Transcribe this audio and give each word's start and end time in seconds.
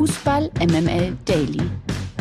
Fußball 0.00 0.50
MML 0.60 1.14
Daily. 1.26 1.60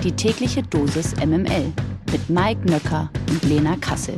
Die 0.04 0.12
tägliche 0.12 0.62
Dosis 0.62 1.16
MML 1.16 1.71
mit 2.12 2.29
Mike 2.29 2.70
Nöcker 2.70 3.09
und 3.29 3.42
Lena 3.44 3.78
Kassel. 3.78 4.17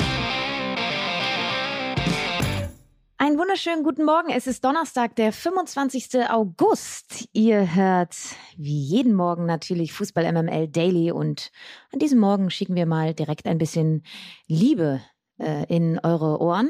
Einen 3.19 3.37
wunderschönen 3.37 3.83
guten 3.83 4.03
Morgen. 4.03 4.31
Es 4.31 4.47
ist 4.47 4.65
Donnerstag, 4.65 5.15
der 5.15 5.31
25. 5.31 6.27
August. 6.27 7.29
Ihr 7.33 7.75
hört 7.75 8.15
wie 8.57 8.81
jeden 8.81 9.13
Morgen 9.13 9.45
natürlich 9.45 9.93
Fußball 9.93 10.31
MML 10.31 10.67
Daily 10.67 11.11
und 11.11 11.51
an 11.93 11.99
diesem 11.99 12.17
Morgen 12.17 12.49
schicken 12.49 12.73
wir 12.73 12.87
mal 12.87 13.13
direkt 13.13 13.45
ein 13.45 13.59
bisschen 13.59 14.03
Liebe 14.47 15.01
äh, 15.41 15.65
in 15.67 15.99
eure 15.99 16.39
Ohren. 16.41 16.69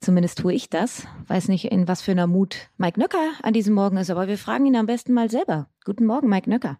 Zumindest 0.00 0.38
tue 0.38 0.54
ich 0.54 0.70
das. 0.70 1.06
Weiß 1.26 1.48
nicht, 1.48 1.66
in 1.66 1.88
was 1.88 2.02
für 2.02 2.12
einer 2.12 2.26
Mut 2.26 2.68
Mike 2.76 2.98
Nöcker 2.98 3.32
an 3.42 3.52
diesem 3.52 3.74
Morgen 3.74 3.96
ist, 3.96 4.10
aber 4.10 4.28
wir 4.28 4.38
fragen 4.38 4.66
ihn 4.66 4.76
am 4.76 4.86
besten 4.86 5.12
mal 5.12 5.30
selber. 5.30 5.68
Guten 5.84 6.06
Morgen, 6.06 6.28
Mike 6.28 6.48
Nöcker. 6.48 6.78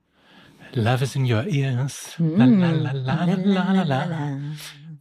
Love 0.75 1.05
is 1.05 1.17
in 1.17 1.25
your 1.25 1.47
ears. 1.47 2.15
La, 2.19 2.45
la, 2.45 3.83
la. 3.83 4.39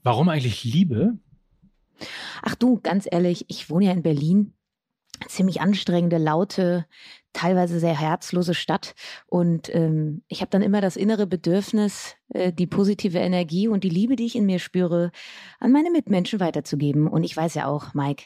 Warum 0.03 0.29
eigentlich 0.29 0.63
Liebe? 0.63 1.17
Ach 2.41 2.55
du, 2.55 2.79
ganz 2.81 3.07
ehrlich, 3.09 3.45
ich 3.49 3.69
wohne 3.69 3.85
ja 3.85 3.91
in 3.91 4.03
Berlin. 4.03 4.53
Ziemlich 5.27 5.61
anstrengende, 5.61 6.17
laute, 6.17 6.85
teilweise 7.33 7.79
sehr 7.79 7.99
herzlose 7.99 8.53
Stadt. 8.53 8.95
Und 9.27 9.73
ähm, 9.73 10.23
ich 10.27 10.41
habe 10.41 10.49
dann 10.49 10.61
immer 10.61 10.81
das 10.81 10.95
innere 10.95 11.27
Bedürfnis, 11.27 12.15
äh, 12.29 12.51
die 12.51 12.67
positive 12.67 13.19
Energie 13.19 13.67
und 13.67 13.83
die 13.83 13.89
Liebe, 13.89 14.15
die 14.15 14.25
ich 14.25 14.35
in 14.35 14.45
mir 14.45 14.59
spüre, 14.59 15.11
an 15.59 15.71
meine 15.71 15.91
Mitmenschen 15.91 16.39
weiterzugeben. 16.39 17.07
Und 17.07 17.23
ich 17.23 17.35
weiß 17.35 17.53
ja 17.55 17.67
auch, 17.67 17.93
Mike, 17.93 18.25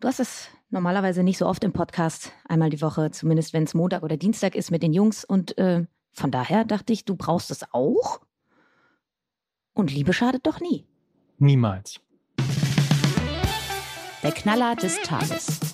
du 0.00 0.08
hast 0.08 0.20
es 0.20 0.48
normalerweise 0.70 1.22
nicht 1.22 1.38
so 1.38 1.46
oft 1.46 1.64
im 1.64 1.72
Podcast, 1.72 2.32
einmal 2.48 2.70
die 2.70 2.80
Woche, 2.80 3.10
zumindest 3.10 3.52
wenn 3.52 3.64
es 3.64 3.74
Montag 3.74 4.02
oder 4.02 4.16
Dienstag 4.16 4.54
ist 4.54 4.70
mit 4.70 4.82
den 4.82 4.92
Jungs. 4.92 5.24
Und 5.24 5.56
äh, 5.58 5.84
von 6.12 6.30
daher 6.30 6.64
dachte 6.64 6.92
ich, 6.92 7.04
du 7.04 7.14
brauchst 7.14 7.50
es 7.50 7.64
auch. 7.72 8.20
Und 9.74 9.92
Liebe 9.92 10.14
schadet 10.14 10.46
doch 10.46 10.60
nie. 10.60 10.86
Niemals. 11.38 12.00
Der 14.22 14.32
Knaller 14.32 14.74
des 14.74 14.96
Tages. 15.02 15.65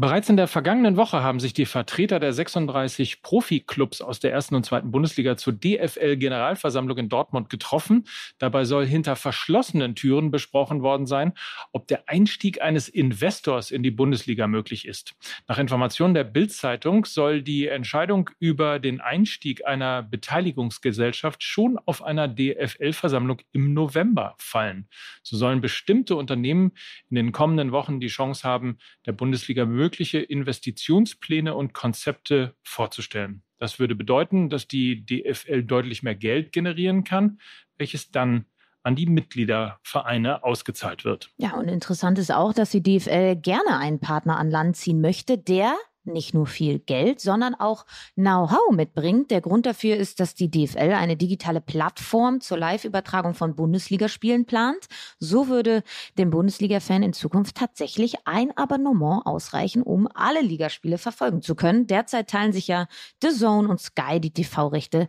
Bereits 0.00 0.28
in 0.28 0.36
der 0.36 0.46
vergangenen 0.46 0.96
Woche 0.96 1.24
haben 1.24 1.40
sich 1.40 1.54
die 1.54 1.66
Vertreter 1.66 2.20
der 2.20 2.32
36 2.32 3.20
Profiklubs 3.20 4.00
aus 4.00 4.20
der 4.20 4.30
ersten 4.30 4.54
und 4.54 4.64
zweiten 4.64 4.92
Bundesliga 4.92 5.36
zur 5.36 5.54
DFL-Generalversammlung 5.54 6.98
in 6.98 7.08
Dortmund 7.08 7.50
getroffen. 7.50 8.06
Dabei 8.38 8.64
soll 8.64 8.86
hinter 8.86 9.16
verschlossenen 9.16 9.96
Türen 9.96 10.30
besprochen 10.30 10.82
worden 10.82 11.06
sein, 11.06 11.32
ob 11.72 11.88
der 11.88 12.08
Einstieg 12.08 12.62
eines 12.62 12.88
Investors 12.88 13.72
in 13.72 13.82
die 13.82 13.90
Bundesliga 13.90 14.46
möglich 14.46 14.86
ist. 14.86 15.16
Nach 15.48 15.58
Informationen 15.58 16.14
der 16.14 16.22
Bild-Zeitung 16.22 17.04
soll 17.04 17.42
die 17.42 17.66
Entscheidung 17.66 18.30
über 18.38 18.78
den 18.78 19.00
Einstieg 19.00 19.66
einer 19.66 20.04
Beteiligungsgesellschaft 20.04 21.42
schon 21.42 21.76
auf 21.86 22.04
einer 22.04 22.28
DFL-Versammlung 22.28 23.40
im 23.50 23.74
November 23.74 24.36
fallen. 24.38 24.86
So 25.24 25.36
sollen 25.36 25.60
bestimmte 25.60 26.14
Unternehmen 26.14 26.70
in 27.10 27.16
den 27.16 27.32
kommenden 27.32 27.72
Wochen 27.72 27.98
die 27.98 28.06
Chance 28.06 28.46
haben, 28.46 28.78
der 29.04 29.10
Bundesliga 29.10 29.64
möglich 29.64 29.87
mögliche 29.88 30.18
Investitionspläne 30.18 31.54
und 31.54 31.72
Konzepte 31.72 32.54
vorzustellen. 32.62 33.42
Das 33.56 33.78
würde 33.78 33.94
bedeuten, 33.94 34.50
dass 34.50 34.68
die 34.68 35.06
DFL 35.06 35.62
deutlich 35.62 36.02
mehr 36.02 36.14
Geld 36.14 36.52
generieren 36.52 37.04
kann, 37.04 37.40
welches 37.78 38.10
dann 38.10 38.44
an 38.82 38.96
die 38.96 39.06
Mitgliedervereine 39.06 40.44
ausgezahlt 40.44 41.06
wird. 41.06 41.30
Ja, 41.38 41.54
und 41.54 41.68
interessant 41.68 42.18
ist 42.18 42.30
auch, 42.30 42.52
dass 42.52 42.68
die 42.68 42.82
DFL 42.82 43.36
gerne 43.36 43.78
einen 43.78 43.98
Partner 43.98 44.36
an 44.36 44.50
Land 44.50 44.76
ziehen 44.76 45.00
möchte, 45.00 45.38
der 45.38 45.74
nicht 46.12 46.34
nur 46.34 46.46
viel 46.46 46.78
Geld, 46.78 47.20
sondern 47.20 47.54
auch 47.54 47.86
Know-how 48.14 48.72
mitbringt. 48.72 49.30
Der 49.30 49.40
Grund 49.40 49.66
dafür 49.66 49.96
ist, 49.96 50.20
dass 50.20 50.34
die 50.34 50.50
DFL 50.50 50.92
eine 50.92 51.16
digitale 51.16 51.60
Plattform 51.60 52.40
zur 52.40 52.58
Live-Übertragung 52.58 53.34
von 53.34 53.54
Bundesligaspielen 53.54 54.44
plant. 54.46 54.86
So 55.18 55.48
würde 55.48 55.82
dem 56.18 56.30
Bundesliga-Fan 56.30 57.02
in 57.02 57.12
Zukunft 57.12 57.56
tatsächlich 57.56 58.26
ein 58.26 58.56
Abonnement 58.56 59.26
ausreichen, 59.26 59.82
um 59.82 60.08
alle 60.14 60.40
Ligaspiele 60.40 60.98
verfolgen 60.98 61.42
zu 61.42 61.54
können. 61.54 61.86
Derzeit 61.86 62.30
teilen 62.30 62.52
sich 62.52 62.68
ja 62.68 62.86
The 63.22 63.30
Zone 63.30 63.68
und 63.68 63.80
Sky 63.80 64.20
die 64.20 64.32
TV-Rechte 64.32 65.08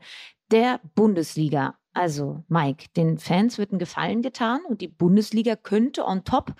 der 0.52 0.80
Bundesliga. 0.96 1.76
Also, 1.94 2.44
Mike, 2.48 2.86
den 2.96 3.18
Fans 3.18 3.58
wird 3.58 3.72
ein 3.72 3.80
Gefallen 3.80 4.22
getan 4.22 4.62
und 4.68 4.82
die 4.82 4.88
Bundesliga 4.88 5.56
könnte 5.56 6.06
on 6.06 6.24
top 6.24 6.54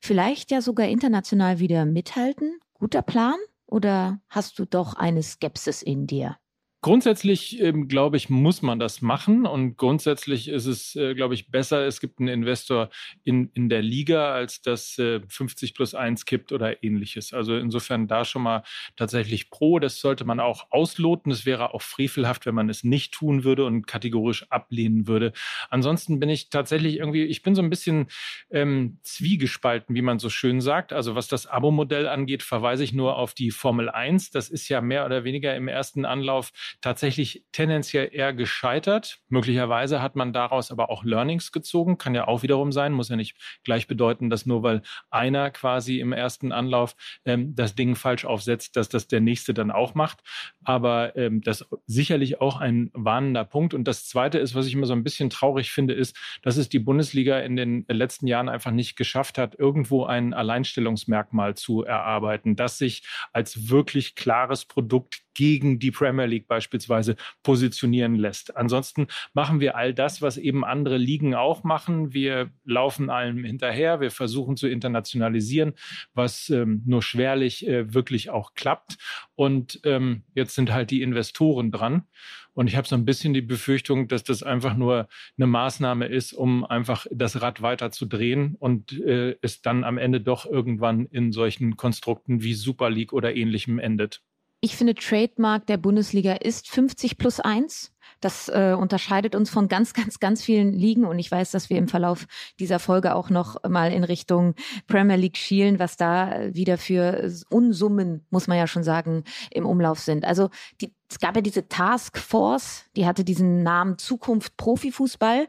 vielleicht 0.00 0.50
ja 0.50 0.60
sogar 0.60 0.86
international 0.86 1.58
wieder 1.58 1.84
mithalten. 1.86 2.60
Guter 2.74 3.02
Plan? 3.02 3.36
Oder 3.66 4.20
hast 4.28 4.58
du 4.58 4.64
doch 4.66 4.94
eine 4.94 5.22
Skepsis 5.22 5.82
in 5.82 6.06
dir? 6.06 6.36
Grundsätzlich, 6.86 7.60
ähm, 7.60 7.88
glaube 7.88 8.16
ich, 8.16 8.30
muss 8.30 8.62
man 8.62 8.78
das 8.78 9.02
machen 9.02 9.44
und 9.44 9.76
grundsätzlich 9.76 10.46
ist 10.46 10.66
es, 10.66 10.94
äh, 10.94 11.16
glaube 11.16 11.34
ich, 11.34 11.50
besser, 11.50 11.84
es 11.84 11.98
gibt 11.98 12.20
einen 12.20 12.28
Investor 12.28 12.90
in, 13.24 13.50
in 13.54 13.68
der 13.68 13.82
Liga, 13.82 14.32
als 14.32 14.62
dass 14.62 14.96
äh, 14.96 15.20
50 15.26 15.74
plus 15.74 15.96
1 15.96 16.26
kippt 16.26 16.52
oder 16.52 16.84
ähnliches. 16.84 17.32
Also 17.32 17.56
insofern 17.56 18.06
da 18.06 18.24
schon 18.24 18.42
mal 18.42 18.62
tatsächlich 18.94 19.50
pro. 19.50 19.80
Das 19.80 19.98
sollte 19.98 20.24
man 20.24 20.38
auch 20.38 20.68
ausloten. 20.70 21.32
Es 21.32 21.44
wäre 21.44 21.74
auch 21.74 21.82
frevelhaft, 21.82 22.46
wenn 22.46 22.54
man 22.54 22.68
es 22.68 22.84
nicht 22.84 23.12
tun 23.12 23.42
würde 23.42 23.64
und 23.64 23.88
kategorisch 23.88 24.48
ablehnen 24.52 25.08
würde. 25.08 25.32
Ansonsten 25.70 26.20
bin 26.20 26.28
ich 26.28 26.50
tatsächlich 26.50 26.98
irgendwie, 26.98 27.24
ich 27.24 27.42
bin 27.42 27.56
so 27.56 27.62
ein 27.62 27.70
bisschen 27.70 28.06
ähm, 28.48 29.00
zwiegespalten, 29.02 29.96
wie 29.96 30.02
man 30.02 30.20
so 30.20 30.30
schön 30.30 30.60
sagt. 30.60 30.92
Also 30.92 31.16
was 31.16 31.26
das 31.26 31.48
Abo-Modell 31.48 32.06
angeht, 32.06 32.44
verweise 32.44 32.84
ich 32.84 32.92
nur 32.92 33.16
auf 33.16 33.34
die 33.34 33.50
Formel 33.50 33.90
1. 33.90 34.30
Das 34.30 34.48
ist 34.48 34.68
ja 34.68 34.80
mehr 34.80 35.04
oder 35.04 35.24
weniger 35.24 35.56
im 35.56 35.66
ersten 35.66 36.04
Anlauf 36.04 36.52
tatsächlich 36.80 37.44
tendenziell 37.52 38.08
eher 38.12 38.32
gescheitert. 38.32 39.20
Möglicherweise 39.28 40.02
hat 40.02 40.16
man 40.16 40.32
daraus 40.32 40.70
aber 40.70 40.90
auch 40.90 41.04
Learnings 41.04 41.52
gezogen. 41.52 41.98
Kann 41.98 42.14
ja 42.14 42.28
auch 42.28 42.42
wiederum 42.42 42.72
sein. 42.72 42.92
Muss 42.92 43.08
ja 43.08 43.16
nicht 43.16 43.36
gleich 43.64 43.86
bedeuten, 43.86 44.30
dass 44.30 44.46
nur 44.46 44.62
weil 44.62 44.82
einer 45.10 45.50
quasi 45.50 46.00
im 46.00 46.12
ersten 46.12 46.52
Anlauf 46.52 46.96
ähm, 47.24 47.54
das 47.54 47.74
Ding 47.74 47.96
falsch 47.96 48.24
aufsetzt, 48.24 48.76
dass 48.76 48.88
das 48.88 49.08
der 49.08 49.20
nächste 49.20 49.54
dann 49.54 49.70
auch 49.70 49.94
macht. 49.94 50.22
Aber 50.64 51.16
ähm, 51.16 51.40
das 51.40 51.66
sicherlich 51.86 52.40
auch 52.40 52.60
ein 52.60 52.90
warnender 52.94 53.44
Punkt. 53.44 53.74
Und 53.74 53.84
das 53.84 54.08
Zweite 54.08 54.38
ist, 54.38 54.54
was 54.54 54.66
ich 54.66 54.74
immer 54.74 54.86
so 54.86 54.94
ein 54.94 55.04
bisschen 55.04 55.30
traurig 55.30 55.70
finde, 55.70 55.94
ist, 55.94 56.16
dass 56.42 56.56
es 56.56 56.68
die 56.68 56.78
Bundesliga 56.78 57.38
in 57.40 57.56
den 57.56 57.84
letzten 57.88 58.26
Jahren 58.26 58.48
einfach 58.48 58.70
nicht 58.70 58.96
geschafft 58.96 59.38
hat, 59.38 59.58
irgendwo 59.58 60.04
ein 60.04 60.34
Alleinstellungsmerkmal 60.34 61.54
zu 61.54 61.84
erarbeiten, 61.84 62.56
das 62.56 62.78
sich 62.78 63.02
als 63.32 63.68
wirklich 63.68 64.14
klares 64.14 64.64
Produkt 64.64 65.25
gegen 65.36 65.78
die 65.78 65.90
Premier 65.90 66.24
League 66.24 66.48
beispielsweise 66.48 67.14
positionieren 67.42 68.14
lässt. 68.16 68.56
Ansonsten 68.56 69.06
machen 69.34 69.60
wir 69.60 69.76
all 69.76 69.92
das, 69.92 70.22
was 70.22 70.38
eben 70.38 70.64
andere 70.64 70.96
Ligen 70.96 71.34
auch 71.34 71.62
machen. 71.62 72.14
Wir 72.14 72.50
laufen 72.64 73.10
allem 73.10 73.44
hinterher, 73.44 74.00
wir 74.00 74.10
versuchen 74.10 74.56
zu 74.56 74.66
internationalisieren, 74.66 75.74
was 76.14 76.48
ähm, 76.48 76.82
nur 76.86 77.02
schwerlich 77.02 77.68
äh, 77.68 77.92
wirklich 77.92 78.30
auch 78.30 78.54
klappt. 78.54 78.96
Und 79.34 79.80
ähm, 79.84 80.22
jetzt 80.34 80.54
sind 80.54 80.72
halt 80.72 80.90
die 80.90 81.02
Investoren 81.02 81.70
dran. 81.70 82.06
Und 82.54 82.68
ich 82.68 82.76
habe 82.76 82.88
so 82.88 82.96
ein 82.96 83.04
bisschen 83.04 83.34
die 83.34 83.42
Befürchtung, 83.42 84.08
dass 84.08 84.24
das 84.24 84.42
einfach 84.42 84.74
nur 84.74 85.08
eine 85.36 85.46
Maßnahme 85.46 86.06
ist, 86.06 86.32
um 86.32 86.64
einfach 86.64 87.06
das 87.10 87.42
Rad 87.42 87.60
weiter 87.60 87.90
zu 87.90 88.06
drehen 88.06 88.56
und 88.58 88.98
äh, 88.98 89.36
es 89.42 89.60
dann 89.60 89.84
am 89.84 89.98
Ende 89.98 90.22
doch 90.22 90.46
irgendwann 90.46 91.04
in 91.04 91.32
solchen 91.32 91.76
Konstrukten 91.76 92.42
wie 92.42 92.54
Super 92.54 92.88
League 92.88 93.12
oder 93.12 93.36
ähnlichem 93.36 93.78
endet. 93.78 94.22
Ich 94.60 94.76
finde, 94.76 94.94
Trademark 94.94 95.66
der 95.66 95.76
Bundesliga 95.76 96.32
ist 96.32 96.68
50 96.68 97.18
plus 97.18 97.40
1. 97.40 97.92
Das 98.20 98.48
äh, 98.48 98.74
unterscheidet 98.78 99.34
uns 99.34 99.50
von 99.50 99.68
ganz, 99.68 99.92
ganz, 99.92 100.18
ganz 100.18 100.42
vielen 100.42 100.72
Ligen. 100.72 101.04
Und 101.04 101.18
ich 101.18 101.30
weiß, 101.30 101.50
dass 101.50 101.68
wir 101.68 101.76
im 101.76 101.88
Verlauf 101.88 102.26
dieser 102.58 102.78
Folge 102.78 103.14
auch 103.14 103.28
noch 103.28 103.62
mal 103.68 103.92
in 103.92 104.04
Richtung 104.04 104.54
Premier 104.86 105.16
League 105.16 105.36
schielen, 105.36 105.78
was 105.78 105.96
da 105.96 106.54
wieder 106.54 106.78
für 106.78 107.30
Unsummen, 107.50 108.24
muss 108.30 108.46
man 108.46 108.56
ja 108.56 108.66
schon 108.66 108.82
sagen, 108.82 109.24
im 109.50 109.66
Umlauf 109.66 110.00
sind. 110.00 110.24
Also 110.24 110.48
die, 110.80 110.94
es 111.10 111.18
gab 111.18 111.36
ja 111.36 111.42
diese 111.42 111.68
Task 111.68 112.16
Force, 112.16 112.86
die 112.96 113.06
hatte 113.06 113.24
diesen 113.24 113.62
Namen 113.62 113.98
Zukunft 113.98 114.56
Profifußball. 114.56 115.46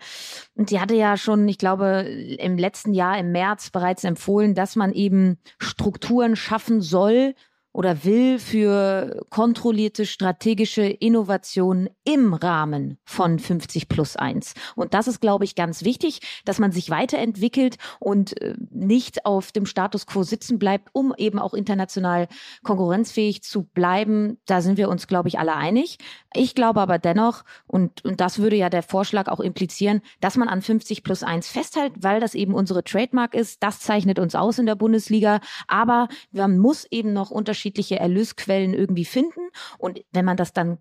Und 0.55 0.69
die 0.69 0.81
hatte 0.81 0.95
ja 0.95 1.15
schon, 1.15 1.47
ich 1.47 1.57
glaube, 1.57 2.01
im 2.01 2.57
letzten 2.57 2.93
Jahr 2.93 3.17
im 3.17 3.31
März 3.31 3.69
bereits 3.69 4.03
empfohlen, 4.03 4.53
dass 4.53 4.75
man 4.75 4.91
eben 4.91 5.37
Strukturen 5.59 6.35
schaffen 6.35 6.81
soll, 6.81 7.33
oder 7.77 8.03
will 8.03 8.39
für 8.39 9.23
kontrollierte 9.29 10.07
strategische 10.07 10.81
Innovationen 10.81 11.89
im 12.03 12.33
Rahmen 12.33 12.97
von 13.05 13.37
50 13.37 13.87
plus 13.87 14.15
1. 14.15 14.55
Und 14.75 14.95
das 14.95 15.07
ist, 15.07 15.19
glaube 15.19 15.43
ich, 15.43 15.53
ganz 15.53 15.83
wichtig, 15.83 16.21
dass 16.43 16.57
man 16.57 16.71
sich 16.71 16.89
weiterentwickelt 16.89 17.77
und 17.99 18.41
äh, 18.41 18.55
nicht 18.71 19.27
auf 19.27 19.51
dem 19.51 19.67
Status 19.67 20.07
quo 20.07 20.23
sitzen 20.23 20.57
bleibt, 20.57 20.89
um 20.93 21.13
eben 21.17 21.37
auch 21.37 21.53
international 21.53 22.27
konkurrenzfähig 22.63 23.43
zu 23.43 23.63
bleiben. 23.63 24.39
Da 24.47 24.61
sind 24.61 24.77
wir 24.77 24.89
uns, 24.89 25.05
glaube 25.05 25.29
ich, 25.29 25.37
alle 25.37 25.55
einig. 25.55 25.99
Ich 26.33 26.55
glaube 26.55 26.81
aber 26.81 26.97
dennoch, 26.97 27.43
und, 27.67 28.03
und 28.03 28.21
das 28.21 28.39
würde 28.39 28.55
ja 28.55 28.71
der 28.71 28.83
Vorschlag 28.83 29.27
auch 29.27 29.39
implizieren, 29.39 30.01
dass 30.19 30.35
man 30.35 30.47
an 30.47 30.63
50 30.63 31.03
plus 31.03 31.21
1 31.21 31.47
festhält, 31.47 31.93
weil 31.99 32.19
das 32.19 32.33
eben 32.33 32.55
unsere 32.55 32.83
Trademark 32.83 33.35
ist. 33.35 33.61
Das 33.61 33.81
zeichnet 33.81 34.17
uns 34.17 34.33
aus 34.33 34.57
in 34.57 34.65
der 34.65 34.75
Bundesliga. 34.75 35.41
Aber 35.67 36.07
man 36.31 36.57
muss 36.57 36.87
eben 36.89 37.13
noch 37.13 37.29
Unterschiede 37.29 37.66
unterschiedliche 37.67 37.99
Erlösquellen 37.99 38.73
irgendwie 38.73 39.05
finden. 39.05 39.49
Und 39.77 40.01
wenn 40.11 40.25
man 40.25 40.37
das 40.37 40.53
dann 40.53 40.77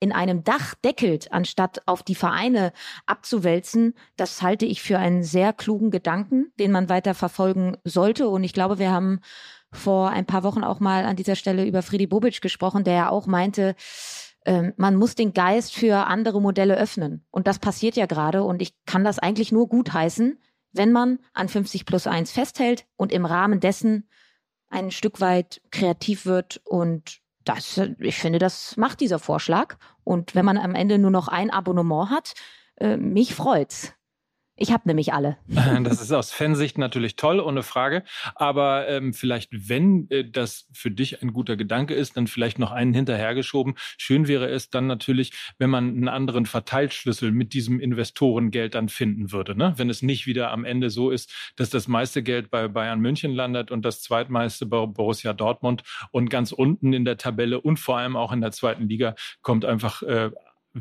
in 0.00 0.12
einem 0.12 0.44
Dach 0.44 0.74
deckelt, 0.84 1.32
anstatt 1.32 1.82
auf 1.86 2.02
die 2.02 2.14
Vereine 2.14 2.72
abzuwälzen, 3.06 3.94
das 4.16 4.42
halte 4.42 4.66
ich 4.66 4.80
für 4.80 4.98
einen 4.98 5.24
sehr 5.24 5.52
klugen 5.52 5.90
Gedanken, 5.90 6.52
den 6.60 6.70
man 6.70 6.88
weiter 6.88 7.14
verfolgen 7.14 7.76
sollte. 7.84 8.28
Und 8.28 8.44
ich 8.44 8.52
glaube, 8.52 8.78
wir 8.78 8.90
haben 8.92 9.20
vor 9.72 10.10
ein 10.10 10.26
paar 10.26 10.44
Wochen 10.44 10.62
auch 10.62 10.80
mal 10.80 11.04
an 11.04 11.16
dieser 11.16 11.34
Stelle 11.34 11.66
über 11.66 11.82
Friedi 11.82 12.06
Bobic 12.06 12.40
gesprochen, 12.40 12.84
der 12.84 12.94
ja 12.94 13.10
auch 13.10 13.26
meinte, 13.26 13.74
ähm, 14.44 14.72
man 14.76 14.94
muss 14.94 15.14
den 15.14 15.32
Geist 15.32 15.74
für 15.74 16.06
andere 16.06 16.40
Modelle 16.40 16.76
öffnen. 16.76 17.24
Und 17.30 17.46
das 17.46 17.58
passiert 17.58 17.96
ja 17.96 18.06
gerade. 18.06 18.44
Und 18.44 18.62
ich 18.62 18.74
kann 18.86 19.02
das 19.02 19.18
eigentlich 19.18 19.50
nur 19.50 19.68
gut 19.68 19.92
heißen, 19.92 20.38
wenn 20.72 20.92
man 20.92 21.18
an 21.32 21.48
50 21.48 21.86
plus 21.86 22.06
1 22.06 22.30
festhält 22.30 22.86
und 22.96 23.12
im 23.12 23.24
Rahmen 23.24 23.58
dessen 23.58 24.07
ein 24.70 24.90
Stück 24.90 25.20
weit 25.20 25.60
kreativ 25.70 26.26
wird 26.26 26.60
und 26.64 27.20
das, 27.44 27.80
ich 27.98 28.16
finde, 28.16 28.38
das 28.38 28.76
macht 28.76 29.00
dieser 29.00 29.18
Vorschlag. 29.18 29.76
Und 30.04 30.34
wenn 30.34 30.44
man 30.44 30.58
am 30.58 30.74
Ende 30.74 30.98
nur 30.98 31.10
noch 31.10 31.28
ein 31.28 31.50
Abonnement 31.50 32.10
hat, 32.10 32.34
äh, 32.76 32.96
mich 32.98 33.34
freut's. 33.34 33.94
Ich 34.60 34.72
habe 34.72 34.82
nämlich 34.86 35.12
alle. 35.12 35.36
Das 35.84 36.02
ist 36.02 36.12
aus 36.12 36.32
Fansicht 36.32 36.76
natürlich 36.76 37.14
toll, 37.16 37.40
ohne 37.40 37.62
Frage. 37.62 38.02
Aber 38.34 38.88
ähm, 38.88 39.14
vielleicht, 39.14 39.50
wenn 39.68 40.10
äh, 40.10 40.28
das 40.28 40.66
für 40.72 40.90
dich 40.90 41.22
ein 41.22 41.32
guter 41.32 41.56
Gedanke 41.56 41.94
ist, 41.94 42.16
dann 42.16 42.26
vielleicht 42.26 42.58
noch 42.58 42.72
einen 42.72 42.92
hinterhergeschoben. 42.92 43.74
Schön 43.96 44.26
wäre 44.26 44.48
es 44.48 44.70
dann 44.70 44.86
natürlich, 44.86 45.32
wenn 45.58 45.70
man 45.70 45.88
einen 45.88 46.08
anderen 46.08 46.46
Verteilschlüssel 46.46 47.30
mit 47.30 47.52
diesem 47.52 47.78
Investorengeld 47.80 48.74
dann 48.74 48.88
finden 48.88 49.30
würde. 49.30 49.56
Ne? 49.56 49.74
Wenn 49.76 49.88
es 49.88 50.02
nicht 50.02 50.26
wieder 50.26 50.50
am 50.50 50.64
Ende 50.64 50.90
so 50.90 51.10
ist, 51.10 51.32
dass 51.56 51.70
das 51.70 51.86
meiste 51.86 52.22
Geld 52.22 52.50
bei 52.50 52.66
Bayern 52.66 53.00
München 53.00 53.32
landet 53.32 53.70
und 53.70 53.84
das 53.84 54.02
zweitmeiste 54.02 54.66
bei 54.66 54.84
Borussia 54.86 55.32
Dortmund 55.32 55.84
und 56.10 56.28
ganz 56.28 56.50
unten 56.50 56.92
in 56.92 57.04
der 57.04 57.18
Tabelle 57.18 57.60
und 57.60 57.78
vor 57.78 57.98
allem 57.98 58.16
auch 58.16 58.32
in 58.32 58.40
der 58.40 58.50
zweiten 58.50 58.88
Liga 58.88 59.14
kommt 59.42 59.64
einfach 59.64 60.02
äh, 60.02 60.30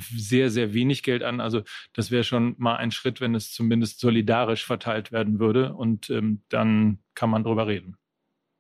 sehr, 0.01 0.49
sehr 0.49 0.73
wenig 0.73 1.03
Geld 1.03 1.23
an. 1.23 1.39
Also 1.39 1.61
das 1.94 2.11
wäre 2.11 2.23
schon 2.23 2.55
mal 2.57 2.75
ein 2.75 2.91
Schritt, 2.91 3.21
wenn 3.21 3.35
es 3.35 3.51
zumindest 3.51 3.99
solidarisch 3.99 4.65
verteilt 4.65 5.11
werden 5.11 5.39
würde. 5.39 5.73
Und 5.73 6.09
ähm, 6.09 6.41
dann 6.49 6.99
kann 7.15 7.29
man 7.29 7.44
drüber 7.44 7.67
reden. 7.67 7.97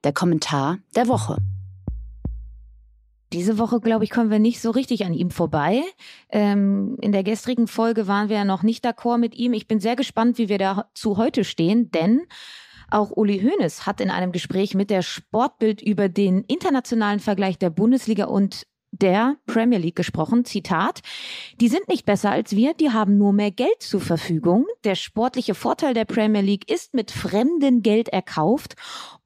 Der 0.03 0.13
Kommentar 0.13 0.77
der 0.95 1.07
Woche. 1.07 1.37
Diese 3.33 3.57
Woche, 3.57 3.81
glaube 3.81 4.05
ich, 4.05 4.09
kommen 4.09 4.31
wir 4.31 4.39
nicht 4.39 4.61
so 4.61 4.71
richtig 4.71 5.05
an 5.05 5.13
ihm 5.13 5.31
vorbei. 5.31 5.81
Ähm, 6.29 6.97
in 7.01 7.11
der 7.11 7.23
gestrigen 7.23 7.67
Folge 7.67 8.07
waren 8.07 8.29
wir 8.29 8.37
ja 8.37 8.45
noch 8.45 8.63
nicht 8.63 8.85
d'accord 8.85 9.17
mit 9.17 9.35
ihm. 9.35 9.53
Ich 9.53 9.67
bin 9.67 9.81
sehr 9.81 9.97
gespannt, 9.97 10.37
wie 10.37 10.47
wir 10.47 10.57
dazu 10.57 11.17
heute 11.17 11.43
stehen, 11.43 11.91
denn 11.91 12.21
auch 12.89 13.11
Uli 13.11 13.41
Hoeneß 13.41 13.85
hat 13.85 13.99
in 13.99 14.09
einem 14.09 14.31
Gespräch 14.31 14.75
mit 14.75 14.89
der 14.89 15.01
Sportbild 15.01 15.81
über 15.81 16.07
den 16.07 16.43
internationalen 16.43 17.19
Vergleich 17.19 17.57
der 17.57 17.69
Bundesliga 17.69 18.25
und 18.25 18.65
der 18.91 19.37
Premier 19.45 19.79
League 19.79 19.95
gesprochen. 19.95 20.45
Zitat. 20.45 21.01
Die 21.59 21.67
sind 21.67 21.87
nicht 21.87 22.05
besser 22.05 22.31
als 22.31 22.55
wir, 22.55 22.73
die 22.73 22.91
haben 22.91 23.17
nur 23.17 23.33
mehr 23.33 23.51
Geld 23.51 23.81
zur 23.81 24.01
Verfügung. 24.01 24.65
Der 24.83 24.95
sportliche 24.95 25.55
Vorteil 25.55 25.93
der 25.93 26.05
Premier 26.05 26.41
League 26.41 26.71
ist 26.71 26.93
mit 26.93 27.11
fremdem 27.11 27.81
Geld 27.81 28.09
erkauft. 28.09 28.75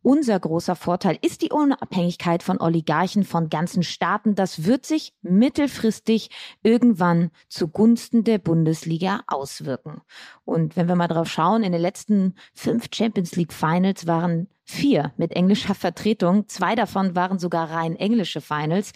Unser 0.04 0.40
großer 0.40 0.76
Vorteil 0.76 1.20
ist 1.22 1.44
die 1.44 1.52
Unabhängigkeit 1.52 2.42
von 2.42 2.60
Oligarchen 2.60 3.24
von 3.24 3.50
ganzen 3.50 3.84
Staaten. 3.84 4.34
Das 4.34 4.66
wird 4.66 4.86
sich 4.86 5.14
mittelfristig 5.22 6.32
irgendwann 6.64 7.30
zugunsten 7.48 8.24
der 8.24 8.40
Bundesliga 8.40 9.22
auswirken. 9.28 10.02
Und 10.44 10.76
wenn 10.76 10.88
wir 10.88 10.96
mal 10.96 11.08
drauf 11.08 11.30
schauen, 11.30 11.62
in 11.62 11.72
den 11.72 11.82
letzten 11.82 12.34
fünf 12.54 12.88
Champions 12.92 13.36
League 13.36 13.54
Finals 13.54 14.08
waren 14.08 14.48
vier 14.64 15.14
mit 15.18 15.34
englischer 15.34 15.76
Vertretung. 15.76 16.48
Zwei 16.48 16.76
davon 16.76 17.16
waren 17.16 17.38
sogar 17.38 17.70
rein 17.70 17.96
englische 17.96 18.42
Finals. 18.42 18.94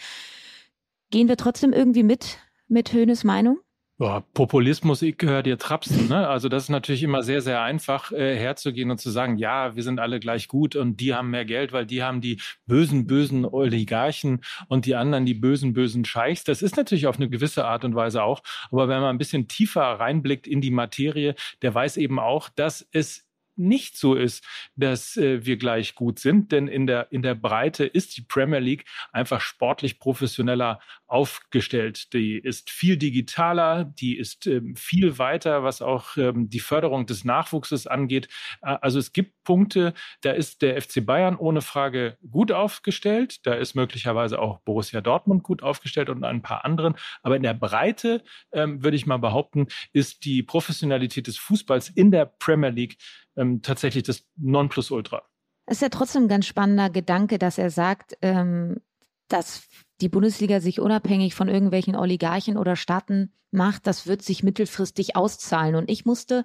Gehen 1.11 1.27
wir 1.27 1.37
trotzdem 1.37 1.73
irgendwie 1.73 2.03
mit, 2.03 2.39
mit 2.67 2.93
Höhnes 2.93 3.23
Meinung? 3.23 3.59
Ja, 3.97 4.25
Populismus, 4.33 5.01
ich 5.03 5.17
gehöre 5.17 5.41
dir 5.41 5.57
Trapsen. 5.57 6.09
Ne? 6.09 6.27
Also 6.27 6.49
das 6.49 6.63
ist 6.63 6.69
natürlich 6.69 7.01
immer 7.01 7.23
sehr, 7.23 7.41
sehr 7.41 7.61
einfach 7.61 8.11
äh, 8.11 8.35
herzugehen 8.37 8.91
und 8.91 8.99
zu 8.99 9.09
sagen, 9.09 9.37
ja, 9.37 9.77
wir 9.77 9.83
sind 9.83 10.01
alle 10.01 10.19
gleich 10.19 10.49
gut 10.49 10.75
und 10.75 10.99
die 10.99 11.13
haben 11.13 11.29
mehr 11.29 11.45
Geld, 11.45 11.71
weil 11.71 11.85
die 11.85 12.03
haben 12.03 12.19
die 12.19 12.41
bösen, 12.65 13.07
bösen 13.07 13.45
Oligarchen 13.45 14.41
und 14.67 14.85
die 14.85 14.95
anderen 14.95 15.25
die 15.25 15.33
bösen, 15.33 15.71
bösen 15.71 16.03
Scheichs. 16.03 16.43
Das 16.43 16.61
ist 16.61 16.75
natürlich 16.75 17.07
auf 17.07 17.15
eine 17.15 17.29
gewisse 17.29 17.63
Art 17.63 17.85
und 17.85 17.95
Weise 17.95 18.21
auch. 18.23 18.41
Aber 18.69 18.89
wenn 18.89 18.99
man 18.99 19.15
ein 19.15 19.17
bisschen 19.17 19.47
tiefer 19.47 19.83
reinblickt 19.83 20.45
in 20.45 20.59
die 20.59 20.71
Materie, 20.71 21.35
der 21.61 21.73
weiß 21.73 21.95
eben 21.95 22.19
auch, 22.19 22.49
dass 22.49 22.85
es 22.91 23.24
nicht 23.57 23.97
so 23.97 24.15
ist, 24.15 24.45
dass 24.75 25.17
äh, 25.17 25.45
wir 25.45 25.57
gleich 25.57 25.95
gut 25.95 26.19
sind, 26.19 26.51
denn 26.51 26.67
in 26.67 26.87
der, 26.87 27.11
in 27.11 27.21
der 27.21 27.35
Breite 27.35 27.85
ist 27.85 28.17
die 28.17 28.21
Premier 28.21 28.59
League 28.59 28.85
einfach 29.11 29.41
sportlich 29.41 29.99
professioneller 29.99 30.79
aufgestellt. 31.15 32.11
Die 32.11 32.37
ist 32.37 32.69
viel 32.69 32.97
digitaler, 32.97 33.85
die 33.85 34.17
ist 34.17 34.47
ähm, 34.47 34.75
viel 34.75 35.17
weiter, 35.17 35.63
was 35.63 35.81
auch 35.81 36.17
ähm, 36.17 36.49
die 36.49 36.59
Förderung 36.59 37.05
des 37.05 37.23
Nachwuchses 37.23 37.87
angeht. 37.87 38.27
Äh, 38.61 38.75
also 38.81 38.99
es 38.99 39.13
gibt 39.13 39.41
Punkte, 39.45 39.93
da 40.19 40.31
ist 40.31 40.61
der 40.61 40.81
FC 40.81 41.05
Bayern 41.05 41.37
ohne 41.37 41.61
Frage 41.61 42.17
gut 42.29 42.51
aufgestellt, 42.51 43.47
da 43.47 43.53
ist 43.53 43.75
möglicherweise 43.75 44.39
auch 44.39 44.59
Borussia 44.59 44.99
Dortmund 44.99 45.43
gut 45.43 45.63
aufgestellt 45.63 46.09
und 46.09 46.25
ein 46.25 46.41
paar 46.41 46.65
anderen, 46.65 46.95
aber 47.23 47.37
in 47.37 47.43
der 47.43 47.53
Breite 47.53 48.21
ähm, 48.51 48.83
würde 48.83 48.97
ich 48.97 49.05
mal 49.05 49.15
behaupten, 49.15 49.67
ist 49.93 50.25
die 50.25 50.43
Professionalität 50.43 51.27
des 51.27 51.37
Fußballs 51.37 51.87
in 51.87 52.11
der 52.11 52.25
Premier 52.25 52.71
League 52.71 52.97
ähm, 53.37 53.61
tatsächlich 53.61 54.03
das 54.03 54.27
Nonplusultra. 54.35 55.23
Es 55.65 55.77
ist 55.77 55.81
ja 55.81 55.89
trotzdem 55.89 56.23
ein 56.23 56.27
ganz 56.27 56.45
spannender 56.45 56.89
Gedanke, 56.89 57.39
dass 57.39 57.57
er 57.57 57.69
sagt, 57.69 58.17
ähm, 58.21 58.81
dass 59.29 59.67
die 60.01 60.09
Bundesliga 60.09 60.59
sich 60.59 60.79
unabhängig 60.79 61.35
von 61.35 61.47
irgendwelchen 61.47 61.95
Oligarchen 61.95 62.57
oder 62.57 62.75
Staaten 62.75 63.31
macht, 63.51 63.87
das 63.87 64.07
wird 64.07 64.21
sich 64.21 64.43
mittelfristig 64.43 65.15
auszahlen. 65.15 65.75
Und 65.75 65.89
ich 65.89 66.05
musste 66.05 66.43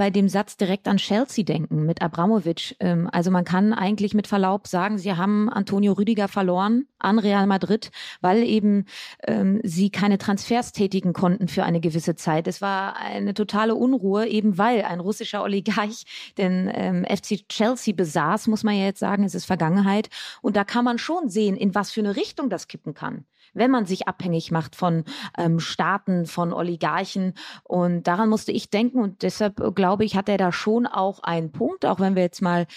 bei 0.00 0.08
dem 0.08 0.30
Satz 0.30 0.56
direkt 0.56 0.88
an 0.88 0.96
Chelsea 0.96 1.44
denken 1.44 1.84
mit 1.84 2.00
Abramovic. 2.00 2.74
Ähm, 2.80 3.06
also 3.12 3.30
man 3.30 3.44
kann 3.44 3.74
eigentlich 3.74 4.14
mit 4.14 4.26
Verlaub 4.26 4.66
sagen, 4.66 4.96
sie 4.96 5.12
haben 5.12 5.50
Antonio 5.50 5.92
Rüdiger 5.92 6.26
verloren 6.26 6.86
an 6.98 7.18
Real 7.18 7.46
Madrid, 7.46 7.90
weil 8.22 8.42
eben 8.42 8.86
ähm, 9.24 9.60
sie 9.62 9.90
keine 9.90 10.16
Transfers 10.16 10.72
tätigen 10.72 11.12
konnten 11.12 11.48
für 11.48 11.64
eine 11.64 11.80
gewisse 11.80 12.14
Zeit. 12.14 12.48
Es 12.48 12.62
war 12.62 12.96
eine 12.96 13.34
totale 13.34 13.74
Unruhe, 13.74 14.26
eben 14.26 14.56
weil 14.56 14.84
ein 14.84 15.00
russischer 15.00 15.42
Oligarch 15.42 16.04
den 16.38 16.70
ähm, 16.72 17.04
FC 17.04 17.46
Chelsea 17.46 17.92
besaß, 17.94 18.46
muss 18.46 18.64
man 18.64 18.76
ja 18.76 18.86
jetzt 18.86 19.00
sagen, 19.00 19.24
es 19.24 19.34
ist 19.34 19.44
Vergangenheit. 19.44 20.08
Und 20.40 20.56
da 20.56 20.64
kann 20.64 20.86
man 20.86 20.96
schon 20.96 21.28
sehen, 21.28 21.58
in 21.58 21.74
was 21.74 21.90
für 21.90 22.00
eine 22.00 22.16
Richtung 22.16 22.48
das 22.48 22.68
kippen 22.68 22.94
kann 22.94 23.26
wenn 23.54 23.70
man 23.70 23.86
sich 23.86 24.08
abhängig 24.08 24.50
macht 24.50 24.76
von 24.76 25.04
ähm, 25.36 25.60
Staaten, 25.60 26.26
von 26.26 26.52
Oligarchen. 26.52 27.34
Und 27.64 28.06
daran 28.06 28.28
musste 28.28 28.52
ich 28.52 28.70
denken 28.70 29.00
und 29.00 29.22
deshalb 29.22 29.60
äh, 29.60 29.72
glaube 29.90 30.04
ich, 30.04 30.14
hat 30.14 30.28
er 30.28 30.38
da 30.38 30.52
schon 30.52 30.86
auch 30.86 31.18
einen 31.24 31.50
Punkt, 31.50 31.84
auch 31.84 31.98
wenn 31.98 32.14
wir 32.14 32.22
jetzt 32.22 32.40
mal 32.42 32.68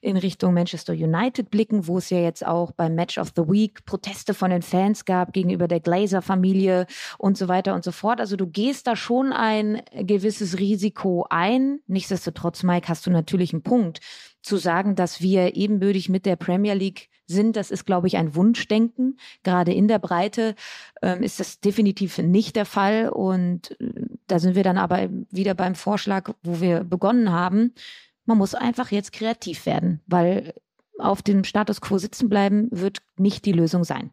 in 0.00 0.16
Richtung 0.16 0.52
Manchester 0.52 0.94
United 0.94 1.48
blicken, 1.48 1.86
wo 1.86 1.98
es 1.98 2.10
ja 2.10 2.18
jetzt 2.18 2.44
auch 2.44 2.72
beim 2.72 2.96
Match 2.96 3.18
of 3.18 3.28
the 3.36 3.42
Week 3.42 3.84
Proteste 3.84 4.34
von 4.34 4.50
den 4.50 4.62
Fans 4.62 5.04
gab 5.04 5.32
gegenüber 5.32 5.68
der 5.68 5.78
Glazer-Familie 5.78 6.88
und 7.18 7.38
so 7.38 7.46
weiter 7.46 7.72
und 7.72 7.84
so 7.84 7.92
fort. 7.92 8.18
Also 8.18 8.34
du 8.34 8.48
gehst 8.48 8.88
da 8.88 8.96
schon 8.96 9.32
ein 9.32 9.80
gewisses 9.94 10.58
Risiko 10.58 11.24
ein. 11.30 11.78
Nichtsdestotrotz, 11.86 12.64
Mike, 12.64 12.88
hast 12.88 13.06
du 13.06 13.12
natürlich 13.12 13.52
einen 13.52 13.62
Punkt 13.62 14.00
zu 14.42 14.56
sagen, 14.56 14.96
dass 14.96 15.20
wir 15.20 15.54
ebenbürtig 15.54 16.08
mit 16.08 16.26
der 16.26 16.34
Premier 16.34 16.74
League 16.74 17.10
sind. 17.26 17.56
Das 17.56 17.70
ist, 17.70 17.84
glaube 17.84 18.06
ich, 18.06 18.16
ein 18.16 18.34
Wunschdenken. 18.34 19.18
Gerade 19.42 19.72
in 19.72 19.88
der 19.88 19.98
Breite 19.98 20.54
ähm, 21.02 21.22
ist 21.22 21.40
das 21.40 21.60
definitiv 21.60 22.18
nicht 22.18 22.56
der 22.56 22.66
Fall. 22.66 23.08
Und 23.08 23.80
äh, 23.80 23.92
da 24.26 24.38
sind 24.38 24.54
wir 24.54 24.62
dann 24.62 24.78
aber 24.78 25.08
wieder 25.30 25.54
beim 25.54 25.74
Vorschlag, 25.74 26.30
wo 26.42 26.60
wir 26.60 26.84
begonnen 26.84 27.30
haben. 27.30 27.74
Man 28.24 28.38
muss 28.38 28.54
einfach 28.54 28.90
jetzt 28.90 29.12
kreativ 29.12 29.66
werden, 29.66 30.00
weil 30.06 30.54
auf 30.98 31.22
dem 31.22 31.44
Status 31.44 31.80
quo 31.80 31.98
sitzen 31.98 32.28
bleiben 32.28 32.68
wird 32.70 33.02
nicht 33.16 33.44
die 33.44 33.52
Lösung 33.52 33.84
sein. 33.84 34.10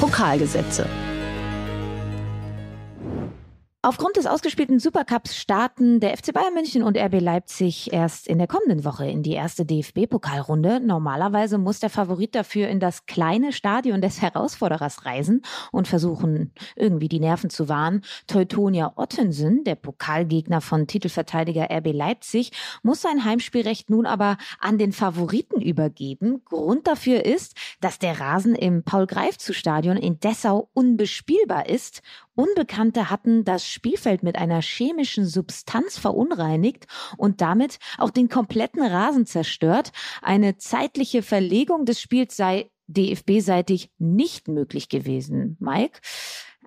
Pokalgesetze. 0.00 0.86
Aufgrund 3.84 4.16
des 4.16 4.26
ausgespielten 4.26 4.78
Supercups 4.78 5.36
starten 5.36 6.00
der 6.00 6.16
FC 6.16 6.32
Bayern 6.32 6.54
München 6.54 6.82
und 6.82 6.96
RB 6.96 7.20
Leipzig 7.20 7.92
erst 7.92 8.26
in 8.28 8.38
der 8.38 8.46
kommenden 8.46 8.82
Woche 8.82 9.04
in 9.04 9.22
die 9.22 9.32
erste 9.32 9.66
DFB-Pokalrunde. 9.66 10.80
Normalerweise 10.80 11.58
muss 11.58 11.80
der 11.80 11.90
Favorit 11.90 12.34
dafür 12.34 12.68
in 12.68 12.80
das 12.80 13.04
kleine 13.04 13.52
Stadion 13.52 14.00
des 14.00 14.22
Herausforderers 14.22 15.04
reisen 15.04 15.42
und 15.70 15.86
versuchen, 15.86 16.54
irgendwie 16.76 17.10
die 17.10 17.20
Nerven 17.20 17.50
zu 17.50 17.68
wahren. 17.68 18.00
Teutonia 18.26 18.94
Ottensen, 18.96 19.64
der 19.64 19.74
Pokalgegner 19.74 20.62
von 20.62 20.86
Titelverteidiger 20.86 21.68
RB 21.70 21.92
Leipzig, 21.92 22.52
muss 22.82 23.02
sein 23.02 23.26
Heimspielrecht 23.26 23.90
nun 23.90 24.06
aber 24.06 24.38
an 24.60 24.78
den 24.78 24.92
Favoriten 24.92 25.60
übergeben. 25.60 26.40
Grund 26.46 26.86
dafür 26.86 27.26
ist, 27.26 27.54
dass 27.82 27.98
der 27.98 28.18
Rasen 28.18 28.54
im 28.54 28.82
Paul-Greifzu-Stadion 28.82 29.98
in 29.98 30.18
Dessau 30.20 30.70
unbespielbar 30.72 31.68
ist 31.68 32.00
Unbekannte 32.36 33.10
hatten 33.10 33.44
das 33.44 33.64
Spielfeld 33.74 34.22
mit 34.22 34.36
einer 34.36 34.62
chemischen 34.62 35.26
Substanz 35.26 35.98
verunreinigt 35.98 36.86
und 37.18 37.40
damit 37.40 37.78
auch 37.98 38.10
den 38.10 38.28
kompletten 38.28 38.82
Rasen 38.82 39.26
zerstört. 39.26 39.92
Eine 40.22 40.56
zeitliche 40.56 41.22
Verlegung 41.22 41.84
des 41.84 42.00
Spiels 42.00 42.36
sei 42.36 42.70
DFB-seitig 42.86 43.90
nicht 43.98 44.48
möglich 44.48 44.88
gewesen. 44.88 45.56
Mike, 45.60 46.00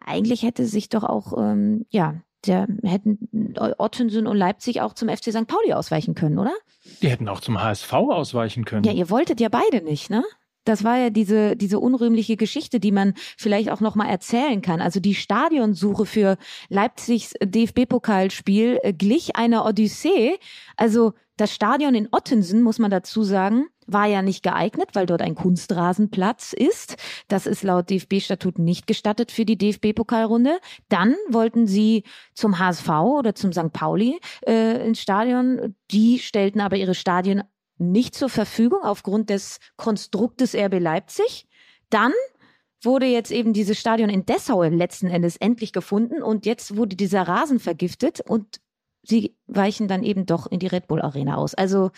eigentlich 0.06 0.44
hätte 0.44 0.66
sich 0.66 0.90
doch 0.90 1.04
auch, 1.04 1.34
ähm, 1.38 1.86
ja, 1.90 2.22
der 2.46 2.68
hätten 2.84 3.56
Ottensen 3.78 4.28
und 4.28 4.38
Leipzig 4.38 4.82
auch 4.82 4.94
zum 4.94 5.10
FC 5.10 5.32
St. 5.32 5.48
Pauli 5.48 5.74
ausweichen 5.74 6.16
können, 6.16 6.38
oder? 6.38 6.54
Die 7.02 7.10
hätten 7.10 7.28
auch 7.28 7.42
zum 7.42 7.62
HSV 7.62 7.92
ausweichen 7.94 8.64
können. 8.66 8.84
Ja, 8.84 8.94
ihr 8.94 9.10
wolltet 9.10 9.40
ja 9.42 9.50
beide 9.50 9.84
nicht, 9.84 10.10
ne? 10.10 10.24
Das 10.68 10.84
war 10.84 10.98
ja 10.98 11.10
diese, 11.10 11.56
diese 11.56 11.80
unrühmliche 11.80 12.36
Geschichte, 12.36 12.82
die 12.82 12.92
man 12.92 13.14
vielleicht 13.38 13.72
auch 13.72 13.80
nochmal 13.80 14.10
erzählen 14.10 14.62
kann. 14.62 14.82
Also 14.82 15.00
die 15.00 15.16
Stadionsuche 15.16 16.06
für 16.06 16.38
Leipzigs 16.68 17.34
DFB-Pokalspiel 17.42 18.80
äh, 18.84 18.92
glich 18.92 19.38
einer 19.38 19.66
Odyssee. 19.66 20.38
Also 20.76 21.14
das 21.38 21.54
Stadion 21.54 21.96
in 21.96 22.10
Ottensen, 22.12 22.64
muss 22.64 22.80
man 22.80 22.92
dazu 22.92 23.24
sagen, 23.24 23.68
war 23.86 24.08
ja 24.08 24.22
nicht 24.22 24.44
geeignet, 24.44 24.90
weil 24.94 25.06
dort 25.06 25.22
ein 25.22 25.36
Kunstrasenplatz 25.36 26.52
ist. 26.52 26.98
Das 27.30 27.48
ist 27.48 27.64
laut 27.64 27.90
DFB-Statut 27.90 28.60
nicht 28.60 28.88
gestattet 28.88 29.32
für 29.32 29.46
die 29.46 29.58
DFB-Pokalrunde. 29.58 30.60
Dann 30.90 31.16
wollten 31.30 31.66
sie 31.66 32.04
zum 32.34 32.60
HSV 32.60 32.90
oder 32.90 33.36
zum 33.36 33.54
St. 33.54 33.72
Pauli 33.72 34.20
äh, 34.46 34.86
ins 34.86 35.00
Stadion. 35.00 35.76
Die 35.92 36.20
stellten 36.20 36.60
aber 36.60 36.76
ihre 36.76 36.96
Stadien 36.96 37.44
nicht 37.78 38.16
zur 38.16 38.30
Verfügung 38.30 38.84
aufgrund 38.84 39.30
des 39.30 39.60
Konstruktes 39.76 40.56
RB 40.56 40.80
Leipzig. 40.80 41.48
Dann 41.90 42.14
wurde 42.82 43.06
jetzt 43.06 43.32
eben 43.32 43.54
dieses 43.54 43.80
Stadion 43.80 44.10
in 44.10 44.26
Dessau 44.26 44.64
letzten 44.64 45.08
Endes 45.08 45.38
endlich 45.38 45.74
gefunden 45.74 46.22
und 46.22 46.46
jetzt 46.46 46.76
wurde 46.76 46.96
dieser 46.96 47.24
Rasen 47.24 47.60
vergiftet 47.60 48.22
und 48.22 48.60
sie 49.04 49.36
weichen 49.48 49.88
dann 49.88 50.04
eben 50.04 50.26
doch 50.26 50.48
in 50.48 50.60
die 50.60 50.68
Red 50.68 50.88
Bull 50.88 51.02
Arena 51.02 51.38
aus. 51.38 51.54
Also 51.54 51.92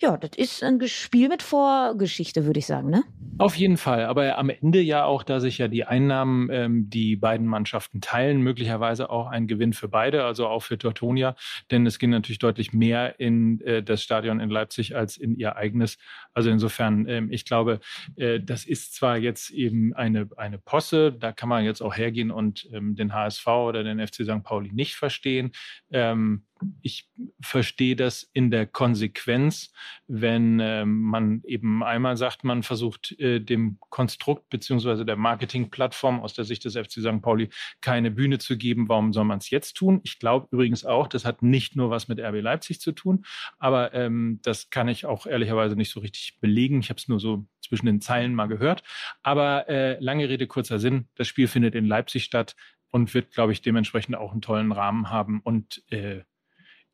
ja, 0.00 0.16
das 0.18 0.30
ist 0.36 0.62
ein 0.62 0.80
Spiel 0.88 1.28
mit 1.28 1.42
Vorgeschichte, 1.42 2.44
würde 2.44 2.58
ich 2.58 2.66
sagen, 2.66 2.90
ne? 2.90 3.04
Auf 3.38 3.54
jeden 3.56 3.76
Fall. 3.76 4.04
Aber 4.04 4.38
am 4.38 4.50
Ende 4.50 4.80
ja 4.80 5.04
auch, 5.04 5.22
da 5.22 5.40
sich 5.40 5.58
ja 5.58 5.68
die 5.68 5.84
Einnahmen, 5.84 6.48
ähm, 6.50 6.90
die 6.90 7.16
beiden 7.16 7.46
Mannschaften 7.46 8.00
teilen, 8.00 8.40
möglicherweise 8.40 9.08
auch 9.10 9.26
ein 9.26 9.46
Gewinn 9.46 9.72
für 9.72 9.88
beide, 9.88 10.24
also 10.24 10.46
auch 10.48 10.62
für 10.62 10.78
Tortonia. 10.78 11.34
Denn 11.70 11.86
es 11.86 11.98
ging 11.98 12.10
natürlich 12.10 12.38
deutlich 12.38 12.72
mehr 12.72 13.20
in 13.20 13.60
äh, 13.62 13.82
das 13.82 14.02
Stadion 14.02 14.40
in 14.40 14.50
Leipzig 14.50 14.96
als 14.96 15.16
in 15.16 15.34
ihr 15.34 15.56
eigenes. 15.56 15.98
Also 16.34 16.50
insofern, 16.50 17.06
ähm, 17.08 17.30
ich 17.30 17.44
glaube, 17.44 17.80
äh, 18.16 18.40
das 18.40 18.64
ist 18.66 18.94
zwar 18.94 19.16
jetzt 19.16 19.50
eben 19.50 19.94
eine, 19.94 20.28
eine 20.36 20.58
Posse, 20.58 21.12
da 21.12 21.32
kann 21.32 21.48
man 21.48 21.64
jetzt 21.64 21.82
auch 21.82 21.96
hergehen 21.96 22.30
und 22.30 22.68
ähm, 22.72 22.96
den 22.96 23.14
HSV 23.14 23.46
oder 23.46 23.82
den 23.82 24.06
FC 24.06 24.24
St. 24.24 24.42
Pauli 24.42 24.72
nicht 24.72 24.94
verstehen. 24.94 25.52
Ähm, 25.90 26.44
ich 26.82 27.10
verstehe 27.40 27.96
das 27.96 28.28
in 28.32 28.50
der 28.50 28.66
Konsequenz, 28.66 29.72
wenn 30.06 30.60
äh, 30.60 30.84
man 30.84 31.42
eben 31.44 31.82
einmal 31.82 32.16
sagt, 32.16 32.44
man 32.44 32.62
versucht 32.62 33.12
äh, 33.18 33.40
dem 33.40 33.78
Konstrukt 33.90 34.48
beziehungsweise 34.48 35.04
der 35.04 35.16
Marketingplattform 35.16 36.20
aus 36.20 36.34
der 36.34 36.44
Sicht 36.44 36.64
des 36.64 36.74
FC 36.74 36.92
St. 37.00 37.20
Pauli 37.20 37.50
keine 37.80 38.10
Bühne 38.10 38.38
zu 38.38 38.56
geben. 38.56 38.88
Warum 38.88 39.12
soll 39.12 39.24
man 39.24 39.38
es 39.38 39.50
jetzt 39.50 39.74
tun? 39.74 40.00
Ich 40.04 40.18
glaube 40.18 40.48
übrigens 40.50 40.84
auch, 40.84 41.08
das 41.08 41.24
hat 41.24 41.42
nicht 41.42 41.76
nur 41.76 41.90
was 41.90 42.08
mit 42.08 42.20
RB 42.20 42.40
Leipzig 42.40 42.80
zu 42.80 42.92
tun, 42.92 43.24
aber 43.58 43.92
ähm, 43.94 44.40
das 44.42 44.70
kann 44.70 44.88
ich 44.88 45.06
auch 45.06 45.26
ehrlicherweise 45.26 45.76
nicht 45.76 45.90
so 45.90 46.00
richtig 46.00 46.38
belegen. 46.40 46.80
Ich 46.80 46.88
habe 46.88 46.98
es 46.98 47.08
nur 47.08 47.20
so 47.20 47.46
zwischen 47.60 47.86
den 47.86 48.00
Zeilen 48.00 48.34
mal 48.34 48.46
gehört. 48.46 48.82
Aber 49.22 49.68
äh, 49.68 49.98
lange 50.00 50.28
Rede, 50.28 50.46
kurzer 50.46 50.78
Sinn, 50.78 51.08
das 51.16 51.28
Spiel 51.28 51.48
findet 51.48 51.74
in 51.74 51.84
Leipzig 51.84 52.24
statt 52.24 52.56
und 52.90 53.12
wird, 53.14 53.32
glaube 53.32 53.52
ich, 53.52 53.62
dementsprechend 53.62 54.16
auch 54.16 54.32
einen 54.32 54.42
tollen 54.42 54.72
Rahmen 54.72 55.10
haben 55.10 55.40
und 55.40 55.82
äh, 55.90 56.22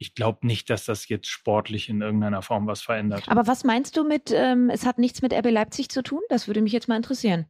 ich 0.02 0.14
glaube 0.14 0.47
nicht, 0.47 0.68
dass 0.68 0.85
das 0.85 1.09
jetzt 1.09 1.28
sportlich 1.28 1.88
in 1.88 2.02
irgendeiner 2.02 2.42
Form 2.42 2.66
was 2.66 2.82
verändert. 2.82 3.25
Aber 3.28 3.47
was 3.47 3.64
meinst 3.64 3.97
du 3.97 4.04
mit, 4.04 4.32
ähm, 4.35 4.68
es 4.68 4.85
hat 4.85 4.99
nichts 4.99 5.23
mit 5.23 5.32
RB 5.32 5.50
Leipzig 5.50 5.88
zu 5.88 6.02
tun? 6.02 6.21
Das 6.28 6.49
würde 6.49 6.61
mich 6.61 6.73
jetzt 6.73 6.88
mal 6.88 6.97
interessieren. 6.97 7.47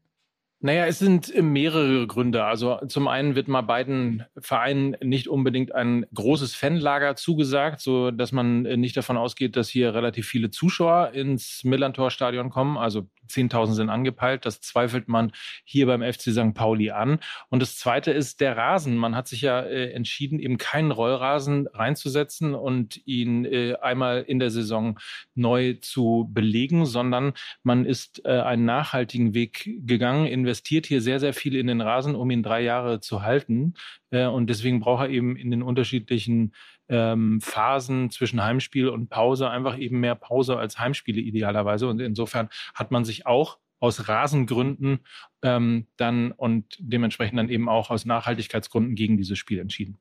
Naja, 0.64 0.87
es 0.87 1.00
sind 1.00 1.35
mehrere 1.42 2.06
Gründe. 2.06 2.44
Also 2.44 2.78
zum 2.87 3.09
einen 3.09 3.35
wird 3.35 3.49
mal 3.49 3.62
beiden 3.62 4.25
Vereinen 4.38 4.97
nicht 5.02 5.26
unbedingt 5.26 5.75
ein 5.75 6.06
großes 6.14 6.54
Fanlager 6.54 7.16
zugesagt, 7.16 7.80
so 7.80 8.12
dass 8.12 8.30
man 8.30 8.62
nicht 8.62 8.97
davon 8.97 9.16
ausgeht, 9.16 9.56
dass 9.56 9.68
hier 9.68 9.92
relativ 9.92 10.28
viele 10.28 10.52
Zuschauer 10.52 11.11
ins 11.14 11.64
Millantor-Stadion 11.64 12.50
kommen. 12.50 12.78
Also 12.78 13.09
10.000 13.32 13.72
sind 13.72 13.90
angepeilt. 13.90 14.46
Das 14.46 14.60
zweifelt 14.60 15.08
man 15.08 15.32
hier 15.64 15.86
beim 15.86 16.02
FC 16.02 16.32
St. 16.32 16.54
Pauli 16.54 16.90
an. 16.90 17.18
Und 17.48 17.62
das 17.62 17.76
Zweite 17.76 18.10
ist 18.10 18.40
der 18.40 18.56
Rasen. 18.56 18.96
Man 18.96 19.16
hat 19.16 19.28
sich 19.28 19.42
ja 19.42 19.60
äh, 19.60 19.90
entschieden, 19.92 20.38
eben 20.38 20.58
keinen 20.58 20.90
Rollrasen 20.90 21.66
reinzusetzen 21.68 22.54
und 22.54 23.00
ihn 23.06 23.44
äh, 23.44 23.74
einmal 23.80 24.22
in 24.22 24.38
der 24.38 24.50
Saison 24.50 24.98
neu 25.34 25.74
zu 25.80 26.28
belegen, 26.32 26.86
sondern 26.86 27.32
man 27.62 27.84
ist 27.84 28.24
äh, 28.24 28.40
einen 28.40 28.64
nachhaltigen 28.64 29.34
Weg 29.34 29.70
gegangen, 29.86 30.26
investiert 30.26 30.86
hier 30.86 31.00
sehr, 31.00 31.20
sehr 31.20 31.34
viel 31.34 31.56
in 31.56 31.66
den 31.66 31.80
Rasen, 31.80 32.14
um 32.14 32.30
ihn 32.30 32.42
drei 32.42 32.62
Jahre 32.62 33.00
zu 33.00 33.22
halten. 33.22 33.74
Äh, 34.10 34.26
und 34.26 34.48
deswegen 34.48 34.80
braucht 34.80 35.04
er 35.04 35.10
eben 35.10 35.36
in 35.36 35.50
den 35.50 35.62
unterschiedlichen 35.62 36.52
ähm, 36.92 37.40
Phasen 37.40 38.11
zwischen 38.11 38.44
Heimspiel 38.44 38.88
und 38.88 39.08
Pause 39.08 39.49
einfach 39.49 39.78
eben 39.78 39.99
mehr 39.99 40.14
Pause 40.14 40.58
als 40.58 40.78
Heimspiele 40.78 41.20
idealerweise. 41.20 41.88
Und 41.88 42.00
insofern 42.00 42.50
hat 42.75 42.90
man 42.90 43.04
sich 43.04 43.26
auch 43.26 43.58
aus 43.80 44.08
Rasengründen 44.08 45.00
ähm, 45.42 45.87
dann 45.96 46.32
und 46.32 46.76
dementsprechend 46.78 47.38
dann 47.38 47.49
eben 47.49 47.68
auch 47.68 47.90
aus 47.90 48.04
Nachhaltigkeitsgründen 48.04 48.94
gegen 48.94 49.16
dieses 49.16 49.38
Spiel 49.38 49.58
entschieden. 49.58 49.99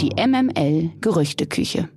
Die 0.00 0.10
MML 0.16 0.92
Gerüchteküche. 1.00 1.88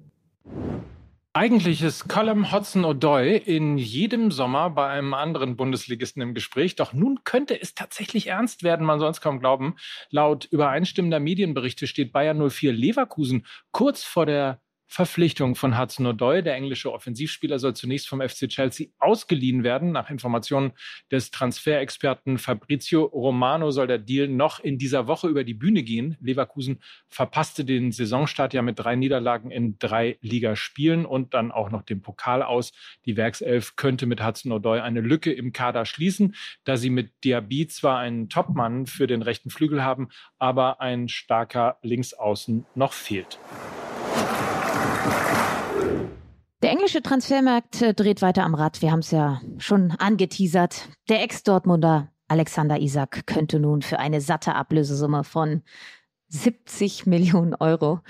Eigentlich 1.39 1.83
ist 1.83 2.07
Colin 2.07 2.51
Hodson-O'Doy 2.51 3.35
in 3.35 3.77
jedem 3.77 4.31
Sommer 4.31 4.71
bei 4.71 4.89
einem 4.89 5.13
anderen 5.13 5.55
Bundesligisten 5.55 6.19
im 6.23 6.33
Gespräch. 6.33 6.75
Doch 6.75 6.93
nun 6.93 7.19
könnte 7.25 7.61
es 7.61 7.75
tatsächlich 7.75 8.25
ernst 8.25 8.63
werden, 8.63 8.87
man 8.87 8.97
soll 8.97 9.11
es 9.11 9.21
kaum 9.21 9.39
glauben. 9.39 9.75
Laut 10.09 10.45
übereinstimmender 10.45 11.19
Medienberichte 11.19 11.85
steht 11.85 12.11
Bayern 12.11 12.49
04 12.49 12.73
Leverkusen 12.73 13.45
kurz 13.69 14.01
vor 14.01 14.25
der 14.25 14.61
Verpflichtung 14.87 15.55
von 15.55 15.77
Hudson 15.77 16.07
O'Doy. 16.07 16.41
Der 16.41 16.55
englische 16.55 16.91
Offensivspieler 16.91 17.59
soll 17.59 17.75
zunächst 17.75 18.07
vom 18.07 18.21
FC 18.21 18.47
Chelsea 18.47 18.87
ausgeliehen 18.99 19.63
werden. 19.63 19.91
Nach 19.91 20.09
Informationen 20.09 20.71
des 21.11 21.29
Transferexperten 21.29 22.37
Fabrizio 22.37 23.03
Romano 23.03 23.71
soll 23.71 23.87
der 23.87 23.99
Deal 23.99 24.27
noch 24.27 24.59
in 24.59 24.77
dieser 24.77 25.07
Woche 25.07 25.27
über 25.27 25.43
die 25.43 25.53
Bühne 25.53 25.83
gehen. 25.83 26.17
Leverkusen 26.21 26.79
verpasste 27.09 27.65
den 27.65 27.91
Saisonstart 27.91 28.53
ja 28.53 28.61
mit 28.61 28.79
drei 28.79 28.95
Niederlagen 28.95 29.51
in 29.51 29.77
drei 29.77 30.17
Ligaspielen 30.21 31.05
und 31.05 31.33
dann 31.33 31.51
auch 31.51 31.69
noch 31.69 31.83
den 31.83 32.01
Pokal 32.01 32.41
aus. 32.41 32.71
Die 33.05 33.17
Werkself 33.17 33.75
könnte 33.75 34.05
mit 34.05 34.23
Hudson 34.23 34.51
O'Doy 34.51 34.81
eine 34.81 35.01
Lücke 35.01 35.33
im 35.33 35.51
Kader 35.51 35.85
schließen, 35.85 36.35
da 36.63 36.77
sie 36.77 36.89
mit 36.89 37.11
Diaby 37.23 37.67
zwar 37.67 37.99
einen 37.99 38.29
Topmann 38.29 38.85
für 38.87 39.07
den 39.07 39.21
rechten 39.21 39.49
Flügel 39.49 39.83
haben, 39.83 40.09
aber 40.39 40.79
ein 40.81 41.09
starker 41.09 41.77
Linksaußen 41.81 42.65
noch 42.75 42.93
fehlt. 42.93 43.37
Der 46.61 46.71
englische 46.71 47.01
Transfermarkt 47.01 47.81
äh, 47.81 47.93
dreht 47.93 48.21
weiter 48.21 48.43
am 48.43 48.55
Rad. 48.55 48.81
Wir 48.81 48.91
haben 48.91 48.99
es 48.99 49.11
ja 49.11 49.41
schon 49.57 49.91
angeteasert. 49.91 50.89
Der 51.07 51.21
Ex-Dortmunder 51.23 52.09
Alexander 52.27 52.79
Isak 52.79 53.25
könnte 53.25 53.59
nun 53.59 53.81
für 53.81 53.99
eine 53.99 54.21
satte 54.21 54.55
Ablösesumme 54.55 55.23
von 55.23 55.63
70 56.29 57.05
Millionen 57.05 57.55
Euro 57.55 58.01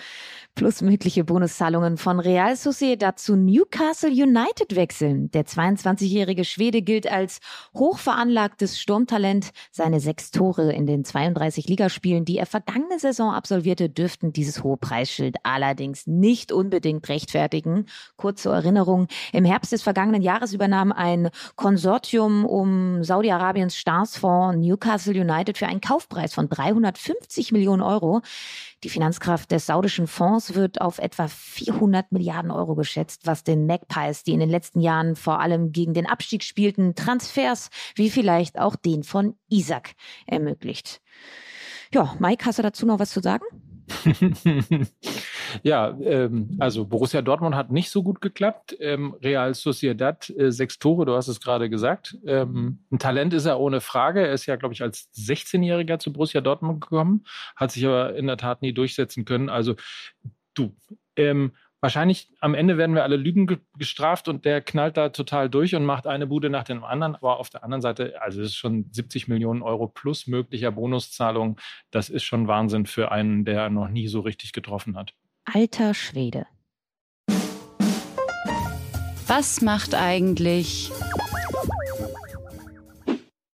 plus 0.57 0.81
mögliche 0.81 1.23
Bonuszahlungen 1.23 1.97
von 1.97 2.19
Real 2.19 2.55
Sociedad 2.55 3.19
zu 3.19 3.35
Newcastle 3.35 4.09
United 4.09 4.75
wechseln. 4.75 5.29
Der 5.29 5.45
22-jährige 5.45 6.43
Schwede 6.45 6.81
gilt 6.81 7.09
als 7.09 7.39
hochveranlagtes 7.75 8.79
Sturmtalent. 8.79 9.51
Seine 9.71 9.99
sechs 9.99 10.31
Tore 10.31 10.73
in 10.73 10.87
den 10.87 11.05
32 11.05 11.67
Ligaspielen, 11.67 12.25
die 12.25 12.39
er 12.39 12.47
vergangene 12.47 12.97
Saison 12.97 13.31
absolvierte, 13.33 13.87
dürften 13.87 14.33
dieses 14.33 14.63
hohe 14.63 14.77
Preisschild 14.77 15.35
allerdings 15.43 16.07
nicht 16.07 16.51
unbedingt 16.51 17.07
rechtfertigen. 17.07 17.85
Kurz 18.15 18.41
zur 18.41 18.55
Erinnerung, 18.55 19.07
im 19.33 19.45
Herbst 19.45 19.73
des 19.73 19.83
vergangenen 19.83 20.23
Jahres 20.23 20.53
übernahm 20.53 20.91
ein 20.91 21.29
Konsortium 21.55 22.45
um 22.45 23.03
Saudi-Arabiens 23.03 23.77
Staatsfonds 23.77 24.57
Newcastle 24.57 25.13
United 25.13 25.59
für 25.59 25.67
einen 25.67 25.81
Kaufpreis 25.81 26.33
von 26.33 26.49
350 26.49 27.51
Millionen 27.51 27.83
Euro. 27.83 28.06
Die 28.83 28.89
Finanzkraft 28.89 29.51
des 29.51 29.65
saudischen 29.65 30.07
Fonds 30.07 30.53
wird 30.53 30.81
auf 30.81 30.99
etwa 30.99 31.27
400 31.27 32.11
Milliarden 32.11 32.51
Euro 32.51 32.75
geschätzt, 32.75 33.21
was 33.25 33.43
den 33.43 33.65
Magpies, 33.65 34.23
die 34.23 34.33
in 34.33 34.39
den 34.39 34.49
letzten 34.49 34.79
Jahren 34.79 35.15
vor 35.15 35.39
allem 35.39 35.71
gegen 35.71 35.93
den 35.93 36.05
Abstieg 36.05 36.43
spielten, 36.43 36.95
Transfers 36.95 37.69
wie 37.95 38.09
vielleicht 38.09 38.59
auch 38.59 38.75
den 38.75 39.03
von 39.03 39.35
Isaac 39.49 39.93
ermöglicht. 40.25 41.01
Ja, 41.93 42.15
Mike, 42.19 42.45
hast 42.45 42.59
du 42.59 42.63
dazu 42.63 42.85
noch 42.85 42.99
was 42.99 43.11
zu 43.11 43.21
sagen? 43.21 43.45
Ja, 45.63 45.97
ähm, 46.01 46.55
also 46.59 46.85
Borussia 46.85 47.21
Dortmund 47.21 47.55
hat 47.55 47.71
nicht 47.71 47.89
so 47.89 48.03
gut 48.03 48.21
geklappt. 48.21 48.75
Ähm, 48.79 49.15
Real 49.21 49.53
Sociedad 49.53 50.29
äh, 50.29 50.51
sechs 50.51 50.79
Tore, 50.79 51.05
du 51.05 51.15
hast 51.15 51.27
es 51.27 51.39
gerade 51.39 51.69
gesagt. 51.69 52.17
Ähm, 52.25 52.79
ein 52.91 52.99
Talent 52.99 53.33
ist 53.33 53.45
er 53.45 53.59
ohne 53.59 53.81
Frage. 53.81 54.25
Er 54.25 54.33
ist 54.33 54.45
ja, 54.45 54.55
glaube 54.55 54.73
ich, 54.73 54.81
als 54.81 55.09
16-Jähriger 55.15 55.99
zu 55.99 56.13
Borussia 56.13 56.41
Dortmund 56.41 56.81
gekommen, 56.81 57.25
hat 57.55 57.71
sich 57.71 57.85
aber 57.85 58.15
in 58.15 58.27
der 58.27 58.37
Tat 58.37 58.61
nie 58.61 58.73
durchsetzen 58.73 59.25
können. 59.25 59.49
Also 59.49 59.75
du, 60.53 60.75
ähm, 61.15 61.51
wahrscheinlich 61.79 62.29
am 62.39 62.55
Ende 62.55 62.77
werden 62.77 62.95
wir 62.95 63.03
alle 63.03 63.17
Lügen 63.17 63.47
gestraft 63.77 64.27
und 64.27 64.45
der 64.45 64.61
knallt 64.61 64.97
da 64.97 65.09
total 65.09 65.49
durch 65.49 65.75
und 65.75 65.85
macht 65.85 66.07
eine 66.07 66.27
Bude 66.27 66.49
nach 66.49 66.63
dem 66.63 66.83
anderen. 66.83 67.15
Aber 67.15 67.39
auf 67.39 67.49
der 67.49 67.63
anderen 67.63 67.81
Seite, 67.81 68.21
also 68.21 68.41
es 68.41 68.49
ist 68.49 68.55
schon 68.55 68.87
70 68.91 69.27
Millionen 69.27 69.61
Euro 69.61 69.87
plus 69.87 70.27
möglicher 70.27 70.71
Bonuszahlung. 70.71 71.59
Das 71.91 72.09
ist 72.09 72.23
schon 72.23 72.47
Wahnsinn 72.47 72.85
für 72.85 73.11
einen, 73.11 73.45
der 73.45 73.69
noch 73.69 73.89
nie 73.89 74.07
so 74.07 74.21
richtig 74.21 74.53
getroffen 74.53 74.97
hat. 74.97 75.13
Alter 75.53 75.93
Schwede. 75.93 76.45
Was 79.27 79.61
macht 79.61 79.95
eigentlich. 79.95 80.91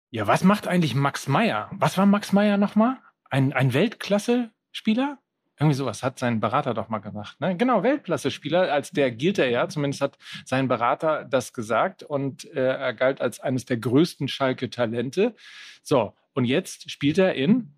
Ja, 0.09 0.25
was 0.25 0.45
macht 0.45 0.69
eigentlich 0.69 0.95
Max 0.95 1.27
Meyer? 1.27 1.69
Was 1.73 1.97
war 1.97 2.05
Max 2.05 2.31
Meyer 2.31 2.55
nochmal? 2.55 2.97
Ein, 3.29 3.51
ein 3.51 3.73
Weltklasse-Spieler? 3.73 5.17
Irgendwie 5.59 5.75
sowas 5.75 6.01
hat 6.01 6.17
sein 6.17 6.39
Berater 6.39 6.73
doch 6.73 6.87
mal 6.87 6.99
gemacht. 6.99 7.41
Ne? 7.41 7.57
Genau, 7.57 7.83
Weltklasse-Spieler, 7.83 8.71
als 8.71 8.91
der 8.91 9.11
gilt 9.11 9.37
er 9.37 9.49
ja, 9.49 9.67
zumindest 9.67 10.01
hat 10.01 10.17
sein 10.45 10.69
Berater 10.69 11.25
das 11.25 11.51
gesagt 11.51 12.03
und 12.03 12.45
äh, 12.53 12.73
er 12.73 12.93
galt 12.93 13.19
als 13.19 13.41
eines 13.41 13.65
der 13.65 13.77
größten 13.77 14.29
Schalke-Talente. 14.29 15.35
So, 15.83 16.15
und 16.33 16.45
jetzt 16.45 16.89
spielt 16.89 17.17
er 17.17 17.35
in 17.35 17.75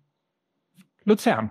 Luzern. 1.04 1.50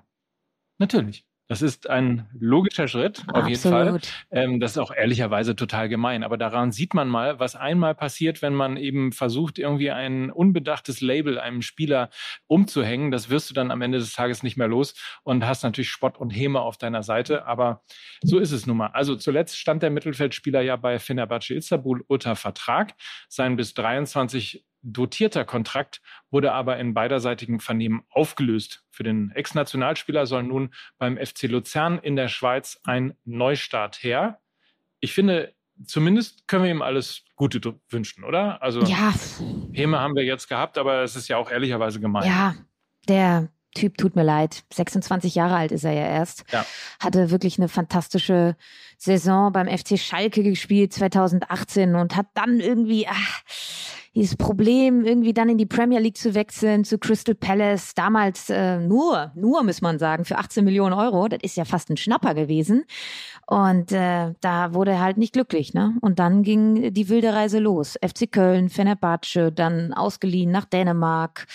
Natürlich. 0.77 1.25
Das 1.50 1.62
ist 1.62 1.90
ein 1.90 2.30
logischer 2.40 2.88
Schritt, 2.88 3.20
auf 3.28 3.44
Absolut. 3.44 3.50
jeden 3.50 3.62
Fall. 3.62 4.00
Ähm, 4.32 4.60
das 4.62 4.72
ist 4.72 4.78
auch 4.78 4.94
ehrlicherweise 4.96 5.56
total 5.56 5.90
gemein. 5.90 6.24
Aber 6.24 6.38
daran 6.38 6.72
sieht 6.72 6.94
man 6.94 7.10
mal, 7.10 7.38
was 7.40 7.58
einmal 7.58 7.96
passiert, 7.96 8.42
wenn 8.42 8.54
man 8.54 8.78
eben 8.78 9.12
versucht, 9.12 9.60
irgendwie 9.60 9.92
ein 9.92 10.32
unbedachtes 10.32 11.02
Label 11.02 11.38
einem 11.38 11.62
Spieler 11.62 12.10
umzuhängen. 12.48 13.12
Das 13.12 13.30
wirst 13.30 13.50
du 13.50 13.54
dann 13.54 13.72
am 13.72 13.82
Ende 13.82 13.98
des 13.98 14.14
Tages 14.14 14.42
nicht 14.42 14.56
mehr 14.56 14.70
los 14.70 14.96
und 15.24 15.46
hast 15.46 15.64
natürlich 15.64 15.90
Spott 15.90 16.18
und 16.18 16.30
Häme 16.30 16.62
auf 16.62 16.78
deiner 16.78 17.04
Seite. 17.04 17.46
Aber 17.46 17.84
so 18.22 18.40
ist 18.40 18.54
es 18.54 18.66
nun 18.66 18.78
mal. 18.78 18.92
Also 18.94 19.18
zuletzt 19.18 19.58
stand 19.58 19.84
der 19.84 19.90
Mittelfeldspieler 19.90 20.62
ja 20.62 20.78
bei 20.78 20.98
Fenerbahce 20.98 21.56
Istanbul 21.56 22.04
unter 22.08 22.38
Vertrag. 22.38 22.94
Sein 23.28 23.58
bis 23.58 23.74
23 23.74 24.64
dotierter 24.84 25.46
Kontrakt 25.46 26.02
wurde 26.30 26.52
aber 26.52 26.78
in 26.78 26.94
beiderseitigen 26.94 27.60
Vernehmen 27.60 28.04
aufgelöst. 28.10 28.84
Für 28.92 29.04
den 29.04 29.32
Ex-Nationalspieler 29.32 30.25
soll 30.25 30.44
nun 30.44 30.74
beim 30.98 31.18
FC 31.18 31.44
Luzern 31.44 31.98
in 32.00 32.16
der 32.16 32.28
Schweiz 32.28 32.80
ein 32.84 33.16
Neustart 33.24 34.04
her. 34.04 34.40
Ich 35.00 35.13
finde, 35.13 35.54
zumindest 35.86 36.48
können 36.48 36.66
wir 36.66 36.72
ihm 36.72 36.82
alles 36.82 37.24
Gute 37.36 37.80
wünschen, 37.90 38.24
oder? 38.24 38.62
Also 38.62 38.82
ja. 38.82 39.13
Häme 39.72 40.00
haben 40.00 40.16
wir 40.16 40.24
jetzt 40.24 40.48
gehabt, 40.48 40.78
aber 40.78 41.02
es 41.02 41.16
ist 41.16 41.28
ja 41.28 41.38
auch 41.38 41.50
ehrlicherweise 41.50 42.00
gemein. 42.00 42.28
Ja, 42.28 42.56
der 43.08 43.50
Typ 43.74 43.98
tut 43.98 44.16
mir 44.16 44.24
leid. 44.24 44.63
26 44.72 45.34
Jahre 45.36 45.56
alt 45.56 45.72
ist 45.72 45.84
er 45.84 45.94
ja 45.94 46.06
erst. 46.06 46.46
Ja. 46.52 46.66
Hatte 47.00 47.32
wirklich 47.32 47.58
eine 47.58 47.70
fantastische 47.70 48.56
Saison 48.98 49.52
beim 49.52 49.68
FC 49.68 49.98
Schalke 49.98 50.44
gespielt 50.44 50.94
2018 50.94 51.96
und 51.96 52.16
hat 52.16 52.28
dann 52.36 52.60
irgendwie, 52.60 53.08
ach, 53.08 53.42
dieses 54.15 54.36
Problem, 54.36 55.05
irgendwie 55.05 55.34
dann 55.34 55.50
in 55.50 55.58
die 55.58 55.65
Premier 55.65 56.00
League 56.00 56.17
zu 56.17 56.36
wechseln, 56.36 56.84
zu 56.84 57.00
Crystal 57.00 57.34
Palace, 57.34 57.96
damals 57.96 58.50
äh, 58.50 58.79
nur, 58.79 59.32
nur 59.36 59.63
muss 59.63 59.82
man 59.82 59.98
sagen, 59.98 60.24
für 60.24 60.38
18 60.38 60.63
Millionen 60.63 60.93
Euro, 60.93 61.27
das 61.27 61.39
ist 61.41 61.58
ja 61.58 61.65
fast 61.65 61.89
ein 61.89 61.98
Schnapper 61.98 62.36
gewesen. 62.36 62.86
Und 63.48 63.91
äh, 63.91 64.34
da 64.39 64.74
wurde 64.74 64.91
er 64.91 65.01
halt 65.01 65.17
nicht 65.17 65.34
glücklich, 65.34 65.74
ne? 65.74 65.98
Und 66.01 66.20
dann 66.20 66.43
ging 66.43 66.93
die 66.93 67.10
wilde 67.10 67.34
Reise 67.34 67.60
los. 67.60 67.98
FC 68.05 68.32
Köln, 68.32 68.70
Fenerbahce, 68.70 69.51
dann 69.51 69.93
ausgeliehen 69.93 70.51
nach 70.51 70.65
Dänemark, 70.65 71.48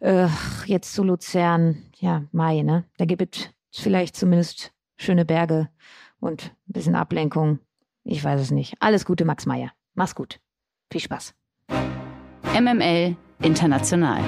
äh, 0.00 0.28
jetzt 0.66 0.92
zu 0.92 1.02
Luzern, 1.02 1.82
ja, 1.98 2.24
Mai, 2.30 2.62
ne? 2.62 2.84
Da 2.98 3.06
gibt 3.06 3.36
es 3.36 3.82
vielleicht 3.82 4.16
zumindest 4.16 4.72
schöne 4.98 5.24
Berge 5.24 5.68
und 6.20 6.52
ein 6.68 6.72
bisschen 6.72 6.94
Ablenkung. 6.94 7.58
Ich 8.04 8.22
weiß 8.22 8.40
es 8.40 8.50
nicht. 8.50 8.74
Alles 8.80 9.04
Gute, 9.04 9.24
Max 9.24 9.46
Meyer. 9.46 9.72
Mach's 9.94 10.14
gut. 10.14 10.40
Viel 10.90 11.00
Spaß. 11.00 11.34
MML 12.54 13.16
International. 13.40 14.22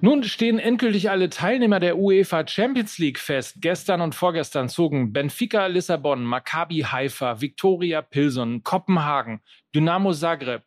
Nun 0.00 0.22
stehen 0.22 0.60
endgültig 0.60 1.10
alle 1.10 1.28
Teilnehmer 1.28 1.80
der 1.80 1.98
UEFA 1.98 2.46
Champions 2.46 2.98
League 2.98 3.18
fest. 3.18 3.56
Gestern 3.60 4.00
und 4.00 4.14
vorgestern 4.14 4.68
zogen 4.68 5.12
Benfica 5.12 5.66
Lissabon, 5.66 6.22
Maccabi 6.22 6.82
Haifa, 6.82 7.40
Viktoria 7.40 8.00
Pilsen, 8.00 8.62
Kopenhagen, 8.62 9.40
Dynamo 9.74 10.12
Zagreb 10.12 10.62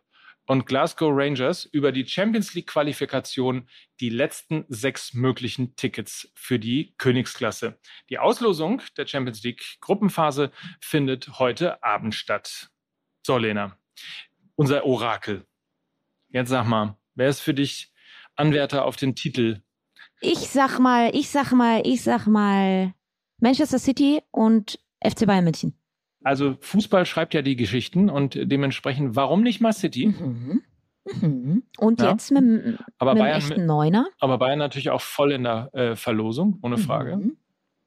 und 0.48 0.66
Glasgow 0.66 1.14
Rangers 1.16 1.64
über 1.64 1.94
die 1.94 2.06
Champions 2.06 2.54
League 2.54 2.68
Qualifikation 2.68 3.70
die 4.02 4.10
letzten 4.10 4.66
sechs 4.68 5.14
möglichen 5.14 5.78
Tickets 5.78 6.30
für 6.36 6.60
die 6.60 6.94
Königsklasse. 6.98 7.80
Die 8.10 8.20
Auslosung 8.20 8.82
der 8.98 9.08
Champions 9.08 9.44
League 9.44 9.64
Gruppenphase 9.80 10.52
findet 10.82 11.40
heute 11.40 11.82
Abend 11.82 12.14
statt. 12.14 12.68
So, 13.26 13.38
Lena, 13.38 13.78
unser 14.56 14.86
Orakel. 14.86 15.46
Jetzt 16.30 16.50
sag 16.50 16.66
mal, 16.66 16.98
wer 17.16 17.30
ist 17.30 17.42
für 17.42 17.54
dich 17.54 17.94
Anwärter 18.36 18.86
auf 18.86 18.96
den 18.96 19.16
Titel? 19.16 19.62
Ich 20.22 20.40
sag 20.40 20.80
mal, 20.80 21.16
ich 21.16 21.30
sag 21.30 21.52
mal, 21.52 21.82
ich 21.86 22.02
sag 22.02 22.28
mal 22.28 22.94
Manchester 23.40 23.80
City 23.80 24.22
und 24.32 24.80
FC 25.04 25.26
Bayern 25.28 25.44
München. 25.44 25.78
Also 26.24 26.56
Fußball 26.62 27.06
schreibt 27.06 27.34
ja 27.34 27.42
die 27.42 27.56
Geschichten 27.56 28.10
und 28.10 28.38
dementsprechend, 28.42 29.16
warum 29.16 29.44
nicht 29.44 29.60
mal 29.60 29.74
City? 29.74 30.08
Mhm. 30.08 30.64
Mhm. 31.22 31.64
Und 31.78 32.02
ja. 32.02 32.12
jetzt 32.12 32.32
mit, 32.32 32.80
aber 32.98 33.14
mit 33.14 33.24
Bayern, 33.24 33.42
dem 33.42 33.52
echten 33.52 33.66
Neuner. 33.66 34.08
Aber 34.20 34.38
Bayern 34.38 34.60
natürlich 34.60 34.90
auch 34.90 35.02
voll 35.02 35.34
in 35.34 35.44
der 35.44 35.70
äh, 35.74 35.96
Verlosung, 35.96 36.60
ohne 36.62 36.78
Frage. 36.78 37.18
Mhm. 37.18 37.38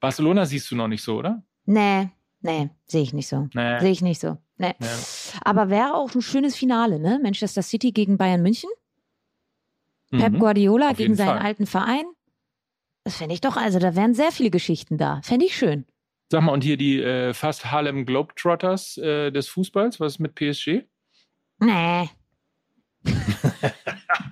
Barcelona 0.00 0.44
siehst 0.44 0.70
du 0.70 0.76
noch 0.76 0.88
nicht 0.88 1.02
so, 1.02 1.16
oder? 1.16 1.42
Nee, 1.64 2.10
nee, 2.42 2.68
sehe 2.84 3.02
ich 3.02 3.14
nicht 3.14 3.28
so. 3.28 3.48
Nee. 3.54 3.80
Sehe 3.80 3.90
ich 3.90 4.02
nicht 4.02 4.20
so. 4.20 4.36
Nee. 4.58 4.74
Ja. 4.80 4.88
Aber 5.42 5.68
wäre 5.70 5.94
auch 5.94 6.14
ein 6.14 6.22
schönes 6.22 6.56
Finale, 6.56 6.98
ne? 6.98 7.20
Manchester 7.22 7.62
City 7.62 7.92
gegen 7.92 8.16
Bayern 8.16 8.42
München. 8.42 8.70
Mhm. 10.10 10.18
Pep 10.18 10.38
Guardiola 10.38 10.90
Auf 10.90 10.96
gegen 10.96 11.14
seinen 11.14 11.28
Fall. 11.28 11.38
alten 11.38 11.66
Verein. 11.66 12.04
Das 13.04 13.16
fände 13.16 13.34
ich 13.34 13.40
doch, 13.40 13.56
also 13.56 13.78
da 13.78 13.94
wären 13.94 14.14
sehr 14.14 14.32
viele 14.32 14.50
Geschichten 14.50 14.98
da. 14.98 15.20
Fände 15.22 15.46
ich 15.46 15.56
schön. 15.56 15.84
Sag 16.30 16.42
mal, 16.42 16.52
und 16.52 16.64
hier 16.64 16.76
die 16.76 17.00
äh, 17.00 17.32
fast 17.34 17.70
Harlem 17.70 18.04
Globetrotters 18.04 18.98
äh, 18.98 19.30
des 19.30 19.48
Fußballs, 19.48 20.00
was 20.00 20.14
ist 20.14 20.18
mit 20.18 20.34
PSG? 20.34 20.82
Nee. 21.60 22.08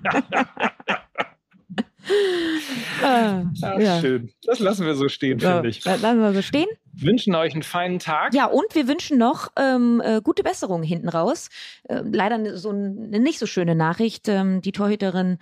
ah, 3.03 3.43
Ach, 3.63 3.79
ja. 3.79 4.01
Schön. 4.01 4.31
Das 4.45 4.59
lassen 4.59 4.87
wir 4.87 4.95
so 4.95 5.09
stehen, 5.09 5.39
ja, 5.39 5.55
finde 5.55 5.69
ich. 5.69 5.85
Lassen 5.85 6.21
wir 6.21 6.33
so 6.33 6.43
stehen. 6.43 6.69
Wünschen 6.93 7.35
euch 7.35 7.53
einen 7.55 7.63
feinen 7.63 7.99
Tag. 7.99 8.35
Ja, 8.35 8.47
und 8.47 8.75
wir 8.75 8.87
wünschen 8.87 9.19
noch 9.19 9.49
ähm, 9.57 10.01
äh, 10.05 10.21
gute 10.23 10.43
Besserung 10.43 10.83
hinten 10.83 11.09
raus. 11.09 11.49
Äh, 11.89 12.03
leider 12.05 12.57
so 12.57 12.71
eine 12.71 13.19
nicht 13.19 13.39
so 13.39 13.47
schöne 13.47 13.75
Nachricht. 13.75 14.29
Ähm, 14.29 14.61
die 14.61 14.73
Torhüterin 14.73 15.39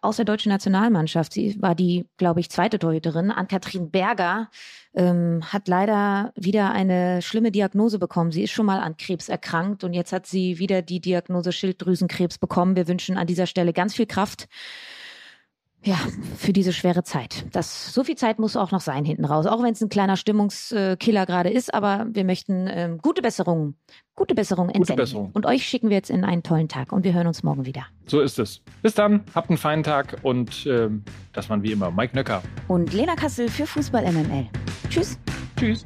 aus 0.00 0.16
der 0.16 0.24
deutschen 0.24 0.50
Nationalmannschaft, 0.50 1.32
sie 1.32 1.60
war 1.60 1.74
die, 1.74 2.06
glaube 2.16 2.40
ich, 2.40 2.50
zweite 2.50 2.78
Torhüterin, 2.78 3.30
Ann-Kathrin 3.30 3.90
Berger, 3.90 4.48
ähm, 4.94 5.40
hat 5.44 5.68
leider 5.68 6.32
wieder 6.34 6.72
eine 6.72 7.20
schlimme 7.22 7.50
Diagnose 7.50 7.98
bekommen. 7.98 8.32
Sie 8.32 8.42
ist 8.42 8.52
schon 8.52 8.66
mal 8.66 8.80
an 8.80 8.96
Krebs 8.96 9.28
erkrankt 9.28 9.84
und 9.84 9.92
jetzt 9.92 10.12
hat 10.12 10.26
sie 10.26 10.58
wieder 10.58 10.82
die 10.82 11.00
Diagnose 11.00 11.52
Schilddrüsenkrebs 11.52 12.38
bekommen. 12.38 12.76
Wir 12.76 12.88
wünschen 12.88 13.18
an 13.18 13.26
dieser 13.26 13.46
Stelle 13.46 13.72
ganz 13.72 13.94
viel 13.94 14.06
Kraft 14.06 14.48
ja, 15.84 15.96
für 16.36 16.52
diese 16.52 16.72
schwere 16.72 17.02
Zeit. 17.02 17.44
Das, 17.52 17.92
so 17.92 18.04
viel 18.04 18.16
Zeit 18.16 18.38
muss 18.38 18.56
auch 18.56 18.70
noch 18.70 18.80
sein 18.80 19.04
hinten 19.04 19.24
raus, 19.24 19.46
auch 19.46 19.62
wenn 19.62 19.72
es 19.72 19.80
ein 19.80 19.88
kleiner 19.88 20.16
Stimmungskiller 20.16 21.26
gerade 21.26 21.50
ist, 21.50 21.74
aber 21.74 22.06
wir 22.10 22.24
möchten 22.24 22.68
ähm, 22.70 22.98
gute 22.98 23.20
Besserungen, 23.20 23.76
gute 24.14 24.34
Besserung 24.34 24.68
entsenden. 24.68 24.86
Gute 24.86 25.02
Besserung. 25.02 25.30
Und 25.32 25.46
euch 25.46 25.66
schicken 25.66 25.88
wir 25.88 25.96
jetzt 25.96 26.10
in 26.10 26.24
einen 26.24 26.42
tollen 26.42 26.68
Tag 26.68 26.92
und 26.92 27.04
wir 27.04 27.12
hören 27.12 27.26
uns 27.26 27.42
morgen 27.42 27.66
wieder. 27.66 27.86
So 28.06 28.20
ist 28.20 28.38
es. 28.38 28.62
Bis 28.82 28.94
dann, 28.94 29.24
habt 29.34 29.50
einen 29.50 29.58
feinen 29.58 29.82
Tag 29.82 30.18
und 30.22 30.66
ähm, 30.66 31.04
das 31.32 31.50
waren 31.50 31.62
wie 31.62 31.72
immer 31.72 31.90
Mike 31.90 32.14
Nöcker. 32.14 32.42
Und 32.68 32.92
Lena 32.92 33.16
Kassel 33.16 33.48
für 33.48 33.66
Fußball 33.66 34.04
MML. 34.10 34.46
Tschüss. 34.88 35.18
Tschüss. 35.58 35.84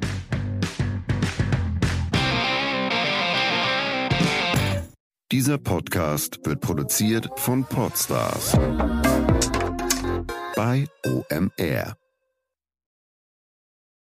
Dieser 5.31 5.57
Podcast 5.57 6.39
wird 6.45 6.61
produziert 6.61 7.29
von 7.35 7.65
Podstars 7.65 8.57
bei 10.57 10.87
OMR. 11.05 12.06